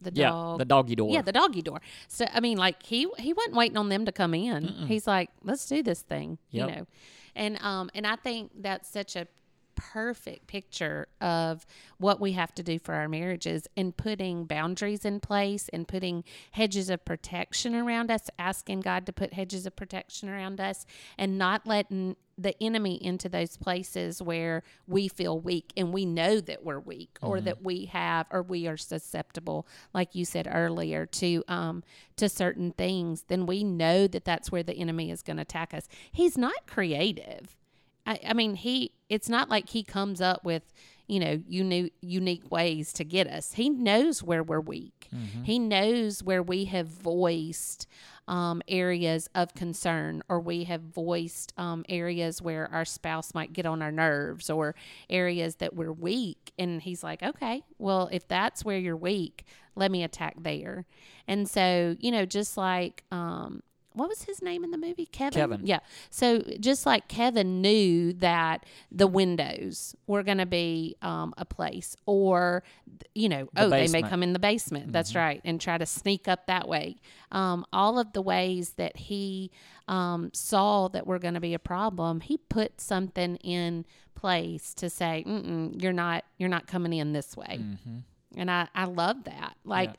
the 0.02 0.12
Yeah, 0.14 0.30
dog, 0.30 0.60
the 0.60 0.66
doggy 0.66 0.96
door. 0.96 1.12
yeah, 1.12 1.22
the 1.22 1.32
doggy 1.32 1.62
door. 1.62 1.82
So 2.08 2.26
I 2.34 2.40
mean, 2.40 2.58
like 2.58 2.84
he 2.84 3.08
he 3.18 3.34
wasn't 3.34 3.56
waiting 3.56 3.78
on 3.78 3.90
them 3.90 4.06
to 4.06 4.12
come 4.12 4.34
in. 4.34 4.64
He's 4.88 5.06
like, 5.08 5.30
let's 5.44 5.66
do 5.68 5.84
this 5.84 6.02
thing, 6.02 6.38
Yep. 6.52 6.70
you 6.70 6.76
know, 6.76 6.88
and 7.36 7.62
um 7.62 7.90
and 7.94 8.06
I 8.08 8.16
think 8.16 8.52
that's 8.62 8.90
such 8.90 9.16
a 9.16 9.28
perfect 9.76 10.46
picture 10.48 11.08
of 11.22 11.66
what 12.00 12.20
we 12.20 12.34
have 12.34 12.54
to 12.54 12.62
do 12.62 12.78
for 12.80 12.94
our 12.96 13.08
marriages 13.08 13.66
and 13.78 13.96
putting 13.96 14.44
boundaries 14.44 15.06
in 15.06 15.22
place 15.22 15.70
and 15.72 15.88
putting 15.88 16.24
hedges 16.52 16.90
of 16.90 17.06
protection 17.06 17.74
around 17.74 18.12
us 18.12 18.30
asking 18.38 18.82
God 18.82 19.06
to 19.06 19.14
put 19.14 19.34
hedges 19.34 19.66
of 19.66 19.78
protection 19.78 20.28
around 20.28 20.60
us 20.60 20.86
and 21.18 21.38
not 21.38 21.66
letting 21.66 22.18
the 22.42 22.56
enemy 22.64 22.96
into 23.04 23.28
those 23.28 23.58
places 23.58 24.22
where 24.22 24.64
we 24.88 25.08
feel 25.08 25.40
weak 25.40 25.74
and 25.76 25.92
we 25.94 26.06
know 26.06 26.40
that 26.40 26.64
we're 26.64 26.80
weak 26.80 27.18
or 27.22 27.42
that 27.42 27.62
we 27.64 27.86
have 27.86 28.26
or 28.32 28.42
we 28.42 28.66
are 28.68 28.78
susceptible 28.78 29.68
like 29.94 30.16
you 30.16 30.24
said 30.24 30.48
earlier 30.50 31.06
to 31.06 31.44
um 31.50 31.84
to 32.16 32.30
certain 32.30 32.72
things 32.72 33.26
then 33.28 33.46
we 33.46 33.64
know 33.64 34.08
that 34.08 34.24
that's 34.24 34.52
where 34.52 34.64
the 34.64 34.74
enemy 34.76 35.12
is 35.12 35.22
going 35.22 35.38
to 35.38 35.42
attack 35.44 35.74
us 35.74 35.88
he's 36.12 36.38
not 36.38 36.66
creative 36.66 37.56
I, 38.06 38.20
I 38.30 38.34
mean, 38.34 38.56
he. 38.56 38.94
It's 39.10 39.28
not 39.30 39.50
like 39.50 39.70
he 39.70 39.84
comes 39.84 40.20
up 40.22 40.44
with, 40.44 40.64
you 41.08 41.20
know, 41.20 41.44
uni- 41.48 41.92
unique 42.02 42.50
ways 42.50 42.94
to 42.94 43.04
get 43.04 43.28
us. 43.28 43.54
He 43.54 43.70
knows 43.70 44.24
where 44.24 44.42
we're 44.42 44.62
weak. 44.62 45.10
He 45.44 45.60
knows 45.60 46.24
where 46.24 46.42
we 46.42 46.66
have 46.66 46.88
voiced 46.88 47.86
um, 48.30 48.62
areas 48.68 49.28
of 49.36 49.54
concern, 49.56 50.22
or 50.30 50.40
we 50.40 50.64
have 50.66 50.82
voiced 50.82 51.52
um, 51.58 51.84
areas 51.90 52.42
where 52.42 52.70
our 52.72 52.86
spouse 52.86 53.34
might 53.34 53.52
get 53.52 53.66
on 53.66 53.82
our 53.82 53.92
nerves, 53.92 54.50
or 54.50 54.76
areas 55.10 55.56
that 55.56 55.76
we're 55.76 55.92
weak. 55.92 56.52
And 56.58 56.82
he's 56.82 57.04
like, 57.04 57.22
okay, 57.24 57.64
well, 57.78 58.08
if 58.12 58.28
that's 58.28 58.64
where 58.64 58.78
you're 58.78 58.96
weak, 58.96 59.44
let 59.76 59.92
me 59.92 60.04
attack 60.04 60.36
there. 60.40 60.86
And 61.28 61.50
so, 61.50 61.98
you 62.00 62.12
know, 62.12 62.26
just 62.26 62.56
like. 62.56 63.04
Um, 63.12 63.64
what 63.94 64.08
was 64.10 64.24
his 64.24 64.42
name 64.42 64.64
in 64.64 64.72
the 64.72 64.78
movie? 64.78 65.06
Kevin. 65.06 65.40
Kevin. 65.40 65.62
Yeah. 65.66 65.80
So 66.10 66.40
just 66.60 66.86
like 66.86 67.08
Kevin 67.08 67.62
knew 67.62 68.14
that 68.14 68.66
the 68.92 69.08
windows 69.08 69.96
were 70.08 70.24
going 70.24 70.38
to 70.38 70.46
be 70.46 70.96
um, 71.02 71.34
a 71.38 71.46
place, 71.46 71.96
or 72.06 72.64
you 73.16 73.30
know, 73.30 73.50
The 73.54 73.64
oh, 73.64 73.70
they 73.70 73.88
may 73.88 74.02
come 74.02 74.24
in 74.24 74.34
the 74.34 74.40
basement. 74.40 74.92
That's 74.92 75.16
right, 75.16 75.42
and 75.44 75.60
try 75.60 75.78
to 75.78 75.86
sneak 75.86 76.28
up 76.28 76.48
that 76.48 76.68
way. 76.68 76.98
Um, 77.32 77.66
all 77.74 78.00
of 78.00 78.14
the 78.14 78.22
ways 78.22 78.72
that 78.74 78.96
he 78.98 79.52
um, 79.88 80.30
saw 80.34 80.88
that 80.90 81.08
were 81.08 81.20
going 81.20 81.34
to 81.34 81.40
be 81.40 81.54
a 81.54 81.60
problem, 81.60 82.22
he 82.22 82.38
put 82.38 82.80
something 82.80 83.36
in 83.38 83.86
place 84.16 84.74
to 84.76 84.90
say, 84.90 85.24
Mm-mm, 85.28 85.82
"You're 85.82 85.94
not, 85.94 86.26
you're 86.38 86.50
not 86.50 86.68
coming 86.68 86.94
in 86.94 87.14
this 87.14 87.36
way." 87.36 87.60
And 88.38 88.52
I, 88.52 88.68
I 88.76 88.86
love 88.86 89.24
that. 89.24 89.56
Like, 89.66 89.92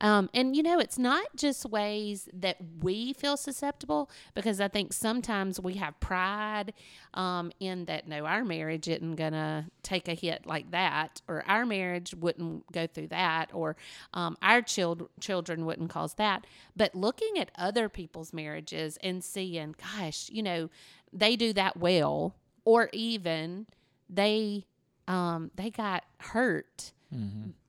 um, 0.00 0.28
and 0.34 0.54
you 0.54 0.62
know, 0.62 0.78
it's 0.78 0.98
not 0.98 1.24
just 1.36 1.64
ways 1.64 2.28
that 2.32 2.58
we 2.82 3.12
feel 3.14 3.36
susceptible 3.36 4.10
because 4.34 4.60
I 4.60 4.68
think 4.68 4.92
sometimes 4.92 5.58
we 5.60 5.74
have 5.74 5.98
pride 6.00 6.74
um, 7.14 7.50
in 7.60 7.86
that, 7.86 8.06
no, 8.06 8.26
our 8.26 8.44
marriage 8.44 8.88
isn't 8.88 9.16
going 9.16 9.32
to 9.32 9.66
take 9.82 10.06
a 10.08 10.14
hit 10.14 10.46
like 10.46 10.70
that, 10.72 11.22
or 11.28 11.42
our 11.46 11.64
marriage 11.64 12.14
wouldn't 12.14 12.70
go 12.72 12.86
through 12.86 13.08
that, 13.08 13.50
or 13.54 13.76
um, 14.12 14.36
our 14.42 14.60
child- 14.60 15.08
children 15.20 15.64
wouldn't 15.64 15.88
cause 15.90 16.14
that. 16.14 16.46
But 16.76 16.94
looking 16.94 17.38
at 17.38 17.50
other 17.56 17.88
people's 17.88 18.32
marriages 18.34 18.98
and 19.02 19.24
seeing, 19.24 19.74
gosh, 19.96 20.28
you 20.30 20.42
know, 20.42 20.68
they 21.12 21.36
do 21.36 21.52
that 21.54 21.78
well, 21.78 22.34
or 22.66 22.90
even 22.92 23.66
they 24.10 24.66
um, 25.08 25.50
they 25.54 25.70
got 25.70 26.04
hurt 26.18 26.92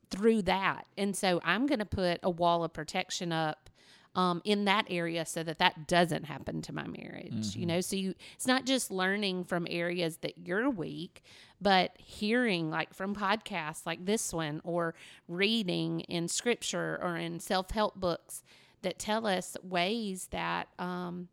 through 0.09 0.43
that. 0.43 0.85
And 0.97 1.15
so 1.15 1.41
I'm 1.43 1.65
going 1.67 1.79
to 1.79 1.85
put 1.85 2.19
a 2.23 2.29
wall 2.29 2.63
of 2.63 2.73
protection 2.73 3.31
up 3.31 3.69
um, 4.15 4.41
in 4.43 4.65
that 4.65 4.85
area 4.89 5.25
so 5.25 5.43
that 5.43 5.59
that 5.59 5.87
doesn't 5.87 6.23
happen 6.25 6.61
to 6.63 6.73
my 6.73 6.87
marriage. 6.87 7.55
You 7.55 7.65
know, 7.67 7.81
so 7.81 7.95
you 7.95 8.15
it's 8.35 8.47
not 8.47 8.65
just 8.65 8.89
learning 8.89 9.43
from 9.43 9.67
areas 9.69 10.17
that 10.17 10.39
you're 10.39 10.69
weak, 10.71 11.21
but 11.61 11.91
hearing 11.99 12.71
like 12.71 12.93
from 12.93 13.13
podcasts 13.15 13.85
like 13.85 14.05
this 14.05 14.33
one 14.33 14.59
or 14.63 14.95
reading 15.27 15.99
in 16.01 16.27
scripture 16.27 16.97
or 17.01 17.15
in 17.17 17.39
self-help 17.39 17.95
books 17.95 18.43
that 18.81 18.97
tell 18.97 19.27
us 19.27 19.55
ways 19.61 20.27
that 20.31 20.67
um, 20.79 21.27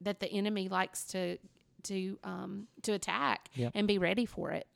that 0.00 0.18
the 0.20 0.30
enemy 0.32 0.68
likes 0.68 1.04
to 1.04 1.36
to 1.84 2.18
um, 2.24 2.66
to 2.82 2.92
attack 2.92 3.50
Yep. 3.54 3.72
and 3.76 3.86
be 3.86 3.98
ready 3.98 4.26
for 4.26 4.50
it. 4.50 4.66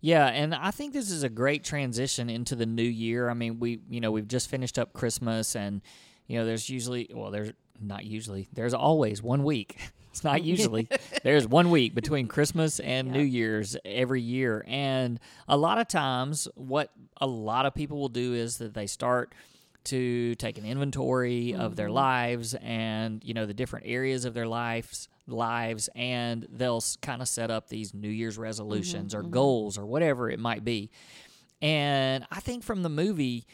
Yeah, 0.00 0.26
and 0.26 0.54
I 0.54 0.70
think 0.70 0.92
this 0.92 1.10
is 1.10 1.22
a 1.22 1.28
great 1.28 1.62
transition 1.62 2.30
into 2.30 2.56
the 2.56 2.66
new 2.66 2.82
year. 2.82 3.28
I 3.28 3.34
mean, 3.34 3.58
we 3.58 3.80
you 3.88 4.00
know 4.00 4.10
we've 4.10 4.28
just 4.28 4.48
finished 4.48 4.78
up 4.78 4.92
Christmas, 4.92 5.54
and 5.54 5.82
you 6.26 6.38
know 6.38 6.46
there's 6.46 6.70
usually 6.70 7.10
well 7.12 7.30
there's 7.30 7.52
not 7.80 8.04
usually 8.04 8.48
there's 8.52 8.74
always 8.74 9.22
one 9.22 9.44
week. 9.44 9.78
It's 10.10 10.24
not 10.24 10.42
usually 10.42 10.88
there's 11.22 11.46
one 11.46 11.70
week 11.70 11.94
between 11.94 12.26
Christmas 12.26 12.80
and 12.80 13.12
New 13.12 13.22
Year's 13.22 13.76
every 13.84 14.20
year, 14.20 14.64
and 14.66 15.20
a 15.46 15.56
lot 15.56 15.78
of 15.78 15.86
times 15.86 16.48
what 16.56 16.90
a 17.20 17.28
lot 17.28 17.64
of 17.64 17.76
people 17.76 18.00
will 18.00 18.08
do 18.08 18.34
is 18.34 18.58
that 18.58 18.74
they 18.74 18.88
start 18.88 19.32
to 19.84 20.34
take 20.34 20.58
an 20.58 20.66
inventory 20.66 21.54
of 21.54 21.76
their 21.76 21.86
mm-hmm. 21.86 21.94
lives 21.94 22.54
and 22.54 23.22
you 23.24 23.34
know 23.34 23.46
the 23.46 23.54
different 23.54 23.86
areas 23.86 24.24
of 24.24 24.34
their 24.34 24.48
lives 24.48 25.08
lives 25.30 25.88
and 25.94 26.46
they'll 26.50 26.82
kind 27.02 27.22
of 27.22 27.28
set 27.28 27.50
up 27.50 27.68
these 27.68 27.94
new 27.94 28.08
year's 28.08 28.38
resolutions 28.38 29.12
mm-hmm, 29.12 29.20
or 29.20 29.22
mm-hmm. 29.22 29.32
goals 29.32 29.78
or 29.78 29.86
whatever 29.86 30.30
it 30.30 30.38
might 30.38 30.64
be. 30.64 30.90
And 31.62 32.26
i 32.30 32.40
think 32.40 32.64
from 32.64 32.82
the 32.82 32.88
movie 32.88 33.46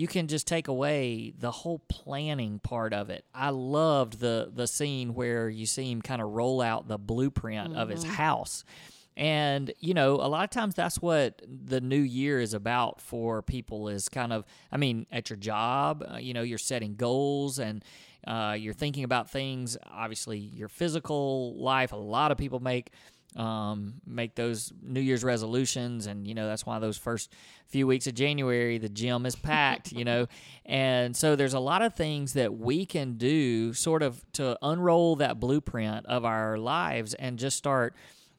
you 0.00 0.06
can 0.06 0.28
just 0.28 0.46
take 0.46 0.66
away 0.66 1.32
the 1.38 1.50
whole 1.50 1.80
planning 1.90 2.58
part 2.58 2.94
of 2.94 3.10
it. 3.10 3.24
I 3.34 3.50
loved 3.50 4.18
the 4.18 4.50
the 4.50 4.66
scene 4.66 5.12
where 5.12 5.50
you 5.50 5.66
see 5.66 5.90
him 5.90 6.00
kind 6.00 6.22
of 6.22 6.30
roll 6.30 6.62
out 6.62 6.88
the 6.88 6.96
blueprint 6.96 7.76
of 7.76 7.90
his 7.90 8.04
mm-hmm. 8.04 8.14
house. 8.14 8.64
And 9.16 9.72
you 9.78 9.92
know 9.92 10.14
a 10.14 10.28
lot 10.28 10.44
of 10.44 10.50
times 10.50 10.74
that's 10.74 11.02
what 11.02 11.42
the 11.46 11.82
new 11.82 12.00
year 12.00 12.40
is 12.40 12.54
about 12.54 13.00
for 13.00 13.42
people 13.42 13.88
is 13.88 14.08
kind 14.08 14.32
of 14.32 14.44
i 14.72 14.78
mean 14.78 15.04
at 15.12 15.28
your 15.28 15.36
job 15.36 16.02
uh, 16.10 16.16
you 16.16 16.32
know 16.32 16.42
you're 16.42 16.56
setting 16.56 16.94
goals 16.94 17.58
and 17.58 17.84
uh, 18.26 18.56
you're 18.58 18.74
thinking 18.74 19.04
about 19.04 19.30
things 19.30 19.76
obviously 19.90 20.38
your 20.38 20.68
physical 20.68 21.54
life 21.56 21.92
a 21.92 21.96
lot 21.96 22.30
of 22.30 22.38
people 22.38 22.60
make 22.60 22.90
um, 23.36 23.94
make 24.04 24.34
those 24.34 24.72
new 24.82 25.00
year's 25.00 25.22
resolutions 25.22 26.06
and 26.06 26.26
you 26.26 26.34
know 26.34 26.48
that's 26.48 26.66
why 26.66 26.80
those 26.80 26.98
first 26.98 27.32
few 27.68 27.86
weeks 27.86 28.08
of 28.08 28.14
january 28.14 28.76
the 28.78 28.88
gym 28.88 29.24
is 29.24 29.36
packed 29.36 29.92
you 29.92 30.04
know? 30.04 30.26
And 30.66 31.16
so 31.16 31.34
there's 31.34 31.54
a 31.54 31.58
lot 31.58 31.82
of 31.82 31.94
things 31.94 32.34
that 32.34 32.56
we 32.56 32.86
can 32.86 33.14
do 33.14 33.72
sort 33.72 34.04
of 34.04 34.24
to 34.34 34.56
unroll 34.62 35.16
that 35.16 35.40
blueprint 35.40 36.06
of 36.06 36.24
our 36.24 36.58
lives 36.58 37.12
and 37.14 37.40
just 37.40 37.56
start 37.56 37.96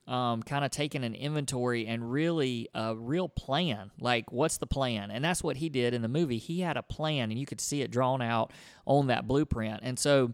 um, 0.08 0.42
kind 0.44 0.66
of 0.66 0.72
taking 0.72 1.04
an 1.04 1.14
inventory 1.14 1.86
and 1.86 2.12
really 2.12 2.68
a 2.74 2.96
real 2.96 3.30
plan. 3.30 3.92
Like, 4.00 4.32
what's 4.32 4.58
the 4.58 4.68
plan? 4.68 5.12
And 5.12 5.24
that's 5.24 5.44
what 5.44 5.58
he 5.58 5.70
did 5.70 5.94
in 5.94 6.02
the 6.02 6.08
movie. 6.08 6.38
He 6.38 6.62
had 6.62 6.78
a 6.78 6.84
plan, 6.84 7.32
and 7.32 7.40
you 7.40 7.46
could 7.46 7.62
see 7.62 7.82
it 7.82 7.92
drawn 7.92 8.22
out 8.22 8.52
on 8.86 9.08
that 9.08 9.28
blueprint. 9.28 9.82
And 9.84 9.98
so, 9.98 10.34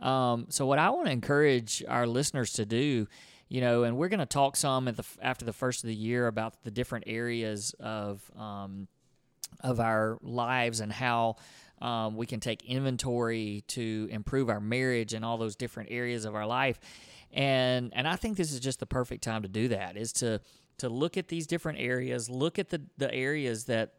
um, 0.00 0.46
so 0.50 0.66
what 0.66 0.78
I 0.78 0.90
want 0.90 1.06
to 1.06 1.12
encourage 1.12 1.82
our 1.88 2.06
listeners 2.06 2.52
to 2.54 2.66
do, 2.66 3.08
you 3.48 3.60
know, 3.60 3.84
and 3.84 3.96
we're 3.96 4.08
going 4.08 4.20
to 4.20 4.26
talk 4.26 4.56
some 4.56 4.88
at 4.88 4.96
the 4.96 5.04
after 5.22 5.44
the 5.44 5.52
first 5.52 5.82
of 5.82 5.88
the 5.88 5.94
year 5.94 6.26
about 6.26 6.62
the 6.64 6.70
different 6.70 7.04
areas 7.06 7.74
of 7.80 8.20
um, 8.36 8.88
of 9.60 9.80
our 9.80 10.18
lives 10.20 10.80
and 10.80 10.92
how 10.92 11.36
um, 11.80 12.16
we 12.16 12.26
can 12.26 12.40
take 12.40 12.64
inventory 12.64 13.62
to 13.68 14.08
improve 14.10 14.50
our 14.50 14.60
marriage 14.60 15.14
and 15.14 15.24
all 15.24 15.38
those 15.38 15.56
different 15.56 15.90
areas 15.90 16.24
of 16.24 16.34
our 16.34 16.46
life 16.46 16.80
and 17.32 17.92
and 17.94 18.06
I 18.08 18.16
think 18.16 18.36
this 18.36 18.52
is 18.52 18.60
just 18.60 18.80
the 18.80 18.86
perfect 18.86 19.22
time 19.22 19.42
to 19.42 19.48
do 19.48 19.68
that 19.68 19.96
is 19.96 20.12
to 20.14 20.40
to 20.78 20.88
look 20.88 21.16
at 21.16 21.28
these 21.28 21.46
different 21.46 21.78
areas 21.80 22.28
look 22.28 22.58
at 22.58 22.70
the 22.70 22.82
the 22.98 23.12
areas 23.12 23.64
that 23.64 23.94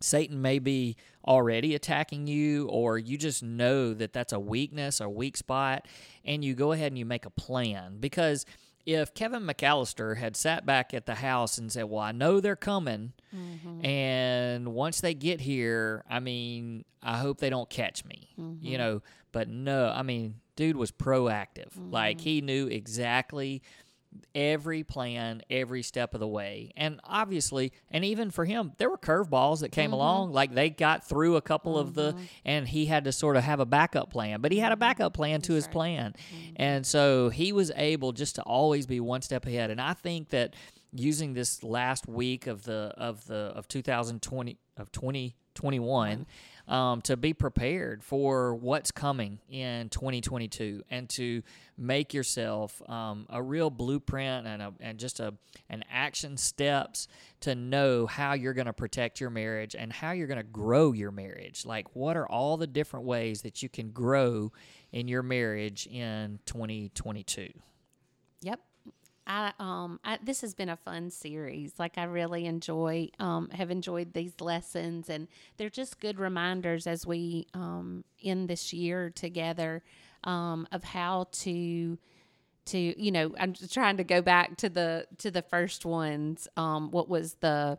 Satan 0.00 0.40
may 0.40 0.58
be 0.58 0.96
already 1.26 1.74
attacking 1.74 2.26
you, 2.26 2.68
or 2.68 2.98
you 2.98 3.18
just 3.18 3.42
know 3.42 3.94
that 3.94 4.12
that's 4.12 4.32
a 4.32 4.40
weakness, 4.40 5.00
a 5.00 5.08
weak 5.08 5.36
spot, 5.36 5.86
and 6.24 6.44
you 6.44 6.54
go 6.54 6.72
ahead 6.72 6.92
and 6.92 6.98
you 6.98 7.04
make 7.04 7.26
a 7.26 7.30
plan. 7.30 7.96
Because 7.98 8.46
if 8.86 9.12
Kevin 9.14 9.42
McCallister 9.42 10.16
had 10.16 10.36
sat 10.36 10.64
back 10.64 10.94
at 10.94 11.06
the 11.06 11.16
house 11.16 11.58
and 11.58 11.70
said, 11.70 11.84
Well, 11.84 12.00
I 12.00 12.12
know 12.12 12.40
they're 12.40 12.56
coming, 12.56 13.12
mm-hmm. 13.34 13.84
and 13.84 14.68
once 14.68 15.00
they 15.00 15.14
get 15.14 15.40
here, 15.40 16.04
I 16.08 16.20
mean, 16.20 16.84
I 17.02 17.18
hope 17.18 17.38
they 17.38 17.50
don't 17.50 17.68
catch 17.68 18.04
me, 18.04 18.30
you 18.36 18.44
mm-hmm. 18.44 18.76
know, 18.76 19.02
but 19.32 19.48
no, 19.48 19.88
I 19.88 20.02
mean, 20.02 20.36
dude 20.58 20.76
was 20.76 20.90
proactive. 20.90 21.70
Like, 21.78 22.18
mm-hmm. 22.18 22.24
he 22.24 22.40
knew 22.40 22.66
exactly 22.66 23.62
every 24.34 24.82
plan 24.82 25.42
every 25.50 25.82
step 25.82 26.14
of 26.14 26.20
the 26.20 26.26
way. 26.26 26.72
And 26.76 27.00
obviously, 27.04 27.72
and 27.90 28.04
even 28.04 28.30
for 28.30 28.44
him, 28.44 28.72
there 28.78 28.90
were 28.90 28.98
curveballs 28.98 29.60
that 29.60 29.70
came 29.70 29.90
Mm-hmm. 29.90 29.94
along. 29.94 30.32
Like 30.32 30.54
they 30.54 30.70
got 30.70 31.06
through 31.08 31.36
a 31.36 31.40
couple 31.40 31.78
of 31.78 31.94
the, 31.94 32.12
mm-hmm. 32.12 32.24
and 32.44 32.66
he 32.66 32.86
had 32.86 33.04
to 33.04 33.12
sort 33.12 33.36
of 33.36 33.44
have 33.44 33.60
a 33.60 33.66
backup 33.66 34.10
plan, 34.10 34.40
but 34.40 34.50
he 34.50 34.58
had 34.58 34.72
a 34.72 34.74
mm-hmm. 34.74 34.80
backup 34.80 35.14
plan 35.14 35.40
to 35.42 35.52
his 35.52 35.66
right. 35.66 35.72
plan. 35.72 36.14
And 36.56 36.84
so 36.84 37.28
he 37.28 37.52
was 37.52 37.70
able 37.76 38.12
just 38.12 38.34
to 38.36 38.42
always 38.42 38.86
be 38.86 38.98
one 38.98 39.22
step 39.22 39.46
ahead. 39.46 39.70
And 39.70 39.80
I 39.80 39.92
think 39.92 40.30
that 40.30 40.54
using 40.92 41.34
this 41.34 41.62
last 41.62 42.08
week 42.08 42.46
of 42.46 42.64
the 42.64 42.92
of 42.96 43.26
the 43.26 43.52
of 43.54 43.68
2020 43.68 44.58
of 44.78 44.90
2021 44.90 46.26
um, 46.68 47.00
to 47.02 47.16
be 47.16 47.32
prepared 47.32 48.04
for 48.04 48.54
what's 48.54 48.90
coming 48.90 49.38
in 49.48 49.88
2022 49.88 50.82
and 50.90 51.08
to 51.08 51.42
make 51.76 52.12
yourself 52.12 52.80
um, 52.88 53.26
a 53.30 53.42
real 53.42 53.70
blueprint 53.70 54.46
and 54.46 54.62
a, 54.62 54.72
and 54.80 54.98
just 54.98 55.18
a 55.20 55.34
an 55.70 55.82
action 55.90 56.36
steps 56.36 57.08
to 57.40 57.54
know 57.54 58.06
how 58.06 58.34
you're 58.34 58.54
going 58.54 58.66
to 58.66 58.72
protect 58.72 59.20
your 59.20 59.30
marriage 59.30 59.74
and 59.74 59.92
how 59.92 60.12
you're 60.12 60.26
going 60.26 60.36
to 60.36 60.42
grow 60.42 60.92
your 60.92 61.10
marriage 61.10 61.64
like 61.64 61.94
what 61.94 62.16
are 62.16 62.28
all 62.28 62.56
the 62.56 62.66
different 62.66 63.06
ways 63.06 63.42
that 63.42 63.62
you 63.62 63.68
can 63.68 63.90
grow 63.90 64.52
in 64.92 65.08
your 65.08 65.22
marriage 65.22 65.86
in 65.86 66.38
2022 66.46 67.48
Yep. 68.42 68.60
I 69.28 69.52
um 69.58 70.00
I, 70.02 70.18
this 70.22 70.40
has 70.40 70.54
been 70.54 70.70
a 70.70 70.76
fun 70.76 71.10
series. 71.10 71.74
Like 71.78 71.98
I 71.98 72.04
really 72.04 72.46
enjoy 72.46 73.10
um 73.18 73.50
have 73.50 73.70
enjoyed 73.70 74.14
these 74.14 74.32
lessons 74.40 75.10
and 75.10 75.28
they're 75.58 75.68
just 75.70 76.00
good 76.00 76.18
reminders 76.18 76.86
as 76.86 77.06
we 77.06 77.46
um 77.52 78.04
end 78.24 78.48
this 78.48 78.72
year 78.72 79.10
together 79.10 79.82
um 80.24 80.66
of 80.72 80.82
how 80.82 81.28
to 81.32 81.98
to 82.66 82.78
you 83.02 83.12
know 83.12 83.34
I'm 83.38 83.52
just 83.52 83.74
trying 83.74 83.98
to 83.98 84.04
go 84.04 84.22
back 84.22 84.56
to 84.58 84.68
the 84.70 85.06
to 85.18 85.30
the 85.30 85.42
first 85.42 85.84
ones 85.84 86.48
um 86.56 86.90
what 86.90 87.08
was 87.08 87.34
the 87.34 87.78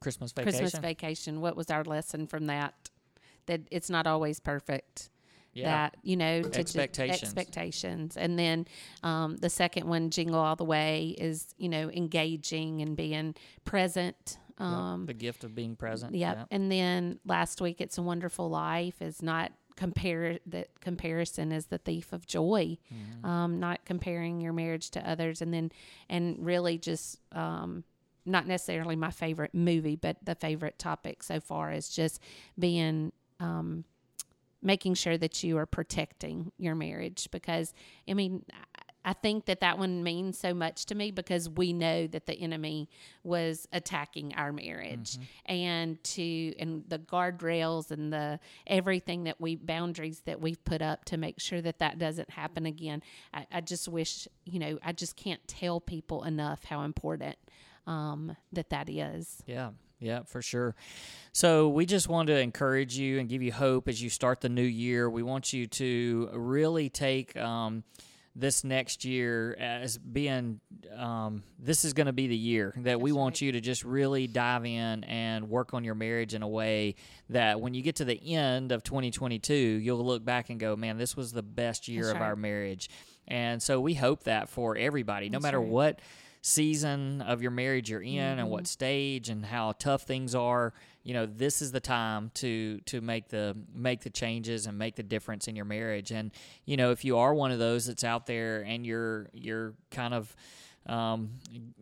christmas 0.00 0.32
vacation. 0.32 0.58
Christmas 0.60 0.80
vacation 0.80 1.40
what 1.42 1.56
was 1.56 1.70
our 1.70 1.84
lesson 1.84 2.26
from 2.26 2.46
that? 2.46 2.74
That 3.46 3.60
it's 3.70 3.90
not 3.90 4.06
always 4.06 4.40
perfect 4.40 5.10
yeah 5.54 5.64
that 5.64 5.96
you 6.02 6.16
know 6.16 6.42
to 6.42 6.50
ju- 6.50 6.58
Expectations. 6.60 7.22
expectations 7.22 8.16
and 8.16 8.38
then 8.38 8.66
um, 9.02 9.36
the 9.36 9.50
second 9.50 9.86
one 9.88 10.10
jingle 10.10 10.38
all 10.40 10.56
the 10.56 10.64
way 10.64 11.14
is 11.18 11.54
you 11.58 11.68
know 11.68 11.90
engaging 11.90 12.80
and 12.82 12.96
being 12.96 13.34
present 13.64 14.38
Yep, 14.60 14.68
um, 14.68 15.06
the 15.06 15.14
gift 15.14 15.44
of 15.44 15.54
being 15.54 15.74
present 15.76 16.14
yep. 16.14 16.36
yeah. 16.36 16.44
and 16.50 16.70
then 16.70 17.18
last 17.26 17.60
week 17.60 17.80
it's 17.80 17.98
a 17.98 18.02
wonderful 18.02 18.48
life 18.50 19.00
is 19.02 19.20
not 19.22 19.50
compare 19.76 20.38
that 20.46 20.68
comparison 20.80 21.50
is 21.50 21.66
the 21.66 21.78
thief 21.78 22.12
of 22.12 22.26
joy 22.26 22.76
Mm-hmm. 22.94 23.26
um, 23.26 23.58
not 23.60 23.84
comparing 23.86 24.40
your 24.40 24.52
marriage 24.52 24.90
to 24.90 25.08
others 25.08 25.40
and 25.42 25.52
then 25.52 25.72
and 26.08 26.36
really 26.44 26.78
just 26.78 27.18
um, 27.32 27.82
not 28.26 28.46
necessarily 28.46 28.94
my 28.94 29.10
favorite 29.10 29.54
movie 29.54 29.96
but 29.96 30.16
the 30.22 30.34
favorite 30.34 30.78
topic 30.78 31.22
so 31.22 31.40
far 31.40 31.72
is 31.72 31.88
just 31.88 32.20
being 32.58 33.10
um, 33.40 33.84
making 34.62 34.94
sure 34.94 35.18
that 35.18 35.42
you 35.42 35.58
are 35.58 35.66
protecting 35.66 36.52
your 36.58 36.74
marriage 36.74 37.28
because 37.30 37.74
i 38.08 38.14
mean 38.14 38.44
I- 39.04 39.14
think 39.14 39.46
that 39.46 39.58
that 39.60 39.78
one 39.78 40.04
means 40.04 40.38
so 40.38 40.54
much 40.54 40.86
to 40.86 40.94
me 40.94 41.10
because 41.10 41.48
we 41.48 41.72
know 41.72 42.06
that 42.06 42.26
the 42.26 42.34
enemy 42.34 42.88
was 43.24 43.66
attacking 43.72 44.32
our 44.36 44.52
marriage 44.52 45.18
and 45.46 46.02
to 46.04 46.54
and 46.58 46.84
the 46.88 46.98
guardrails 47.00 47.90
and 47.90 48.12
the 48.12 48.38
everything 48.66 49.24
that 49.24 49.40
we 49.40 49.56
boundaries 49.56 50.20
that 50.26 50.40
we've 50.40 50.64
put 50.64 50.82
up 50.82 51.04
to 51.06 51.16
make 51.16 51.40
sure 51.40 51.60
that 51.60 51.80
that 51.80 51.98
doesn't 51.98 52.30
happen 52.30 52.64
again. 52.64 53.02
I, 53.34 53.46
I 53.50 53.60
just 53.60 53.88
wish 53.88 54.28
you 54.44 54.60
know 54.60 54.78
I 54.84 54.92
just 54.92 55.16
can't 55.16 55.46
tell 55.48 55.80
people 55.80 56.22
enough 56.22 56.62
how 56.64 56.82
important 56.82 57.36
um, 57.86 58.36
that 58.52 58.70
that 58.70 58.88
is. 58.88 59.42
Yeah, 59.46 59.70
yeah, 60.02 60.24
for 60.24 60.42
sure. 60.42 60.74
So 61.32 61.68
we 61.68 61.86
just 61.86 62.08
want 62.08 62.26
to 62.26 62.38
encourage 62.38 62.98
you 62.98 63.18
and 63.18 63.28
give 63.28 63.40
you 63.40 63.52
hope 63.52 63.88
as 63.88 64.02
you 64.02 64.10
start 64.10 64.40
the 64.40 64.48
new 64.48 64.62
year. 64.62 65.08
We 65.08 65.22
want 65.22 65.52
you 65.52 65.66
to 65.68 66.28
really 66.32 66.90
take 66.90 67.36
um, 67.36 67.84
this 68.34 68.64
next 68.64 69.04
year 69.04 69.54
as 69.60 69.96
being 69.96 70.60
um, 70.96 71.44
this 71.58 71.84
is 71.84 71.92
going 71.92 72.06
to 72.06 72.12
be 72.12 72.26
the 72.26 72.36
year 72.36 72.74
that 72.78 73.00
we 73.00 73.12
want 73.12 73.40
you 73.40 73.52
to 73.52 73.60
just 73.60 73.84
really 73.84 74.26
dive 74.26 74.66
in 74.66 75.04
and 75.04 75.48
work 75.48 75.72
on 75.72 75.84
your 75.84 75.94
marriage 75.94 76.34
in 76.34 76.42
a 76.42 76.48
way 76.48 76.96
that 77.30 77.60
when 77.60 77.72
you 77.72 77.82
get 77.82 77.96
to 77.96 78.04
the 78.04 78.34
end 78.34 78.72
of 78.72 78.82
2022, 78.82 79.54
you'll 79.54 80.04
look 80.04 80.24
back 80.24 80.50
and 80.50 80.58
go, 80.58 80.74
"Man, 80.74 80.98
this 80.98 81.16
was 81.16 81.32
the 81.32 81.42
best 81.42 81.86
year 81.88 82.04
That's 82.06 82.14
of 82.14 82.20
right. 82.20 82.28
our 82.28 82.36
marriage." 82.36 82.90
And 83.28 83.62
so 83.62 83.80
we 83.80 83.94
hope 83.94 84.24
that 84.24 84.48
for 84.48 84.76
everybody, 84.76 85.28
no 85.28 85.36
That's 85.36 85.44
matter 85.44 85.60
right. 85.60 85.68
what 85.68 86.00
season 86.44 87.22
of 87.22 87.40
your 87.40 87.52
marriage 87.52 87.88
you're 87.88 88.02
in 88.02 88.18
and 88.18 88.40
Mm-hmm. 88.40 88.48
what 88.50 88.66
stage 88.66 89.28
and 89.28 89.46
how 89.46 89.72
tough 89.78 90.02
things 90.02 90.34
are 90.34 90.72
you 91.04 91.14
know 91.14 91.24
this 91.24 91.62
is 91.62 91.70
the 91.70 91.80
time 91.80 92.30
to 92.34 92.78
to 92.80 93.00
make 93.00 93.28
the 93.28 93.56
make 93.74 94.00
the 94.02 94.10
changes 94.10 94.66
and 94.66 94.76
make 94.76 94.96
the 94.96 95.04
difference 95.04 95.46
in 95.46 95.54
your 95.54 95.64
marriage 95.64 96.10
and 96.10 96.32
you 96.64 96.76
know 96.76 96.90
if 96.90 97.04
you 97.04 97.16
are 97.16 97.32
one 97.32 97.52
of 97.52 97.60
those 97.60 97.86
that's 97.86 98.02
out 98.02 98.26
there 98.26 98.62
and 98.62 98.84
you're 98.84 99.28
you're 99.32 99.74
kind 99.92 100.12
of 100.14 100.34
um, 100.86 101.30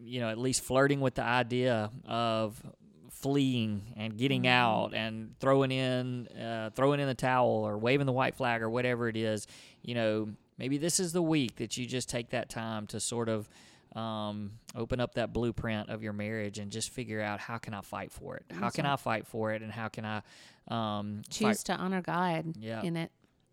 you 0.04 0.20
know 0.20 0.28
at 0.28 0.36
least 0.36 0.62
flirting 0.62 1.00
with 1.00 1.14
the 1.14 1.24
idea 1.24 1.90
of 2.06 2.62
fleeing 3.10 3.82
and 3.96 4.16
getting 4.18 4.42
Mm-hmm. 4.42 4.48
out 4.52 4.94
and 4.94 5.34
throwing 5.40 5.70
in 5.70 6.26
uh, 6.28 6.68
throwing 6.74 7.00
in 7.00 7.06
the 7.06 7.14
towel 7.14 7.66
or 7.66 7.78
waving 7.78 8.06
the 8.06 8.12
white 8.12 8.34
flag 8.34 8.60
or 8.62 8.68
whatever 8.68 9.08
it 9.08 9.16
is 9.16 9.46
you 9.82 9.94
know 9.94 10.28
maybe 10.58 10.76
this 10.76 11.00
is 11.00 11.12
the 11.14 11.22
week 11.22 11.56
that 11.56 11.76
you 11.78 11.86
just 11.86 12.10
take 12.10 12.28
that 12.30 12.50
time 12.50 12.86
to 12.88 13.00
sort 13.00 13.28
of 13.30 13.48
um, 13.96 14.52
open 14.76 15.00
up 15.00 15.14
that 15.14 15.32
blueprint 15.32 15.88
of 15.90 16.02
your 16.02 16.12
marriage 16.12 16.58
and 16.58 16.70
just 16.70 16.90
figure 16.90 17.20
out 17.20 17.40
how 17.40 17.58
can 17.58 17.74
I 17.74 17.80
fight 17.80 18.12
for 18.12 18.36
it? 18.36 18.44
How 18.50 18.70
can. 18.70 18.86
I 18.86 18.96
fight 18.96 19.26
for 19.26 19.52
it? 19.52 19.62
And 19.62 19.72
how 19.72 19.88
can 19.88 20.04
I 20.04 20.22
um, 20.68 21.22
Choose 21.30 21.62
fight 21.62 21.74
to 21.76 21.82
honor 21.82 22.00
God 22.02 22.54
Yeah. 22.58 22.82
in 22.82 22.96
it. 22.96 23.10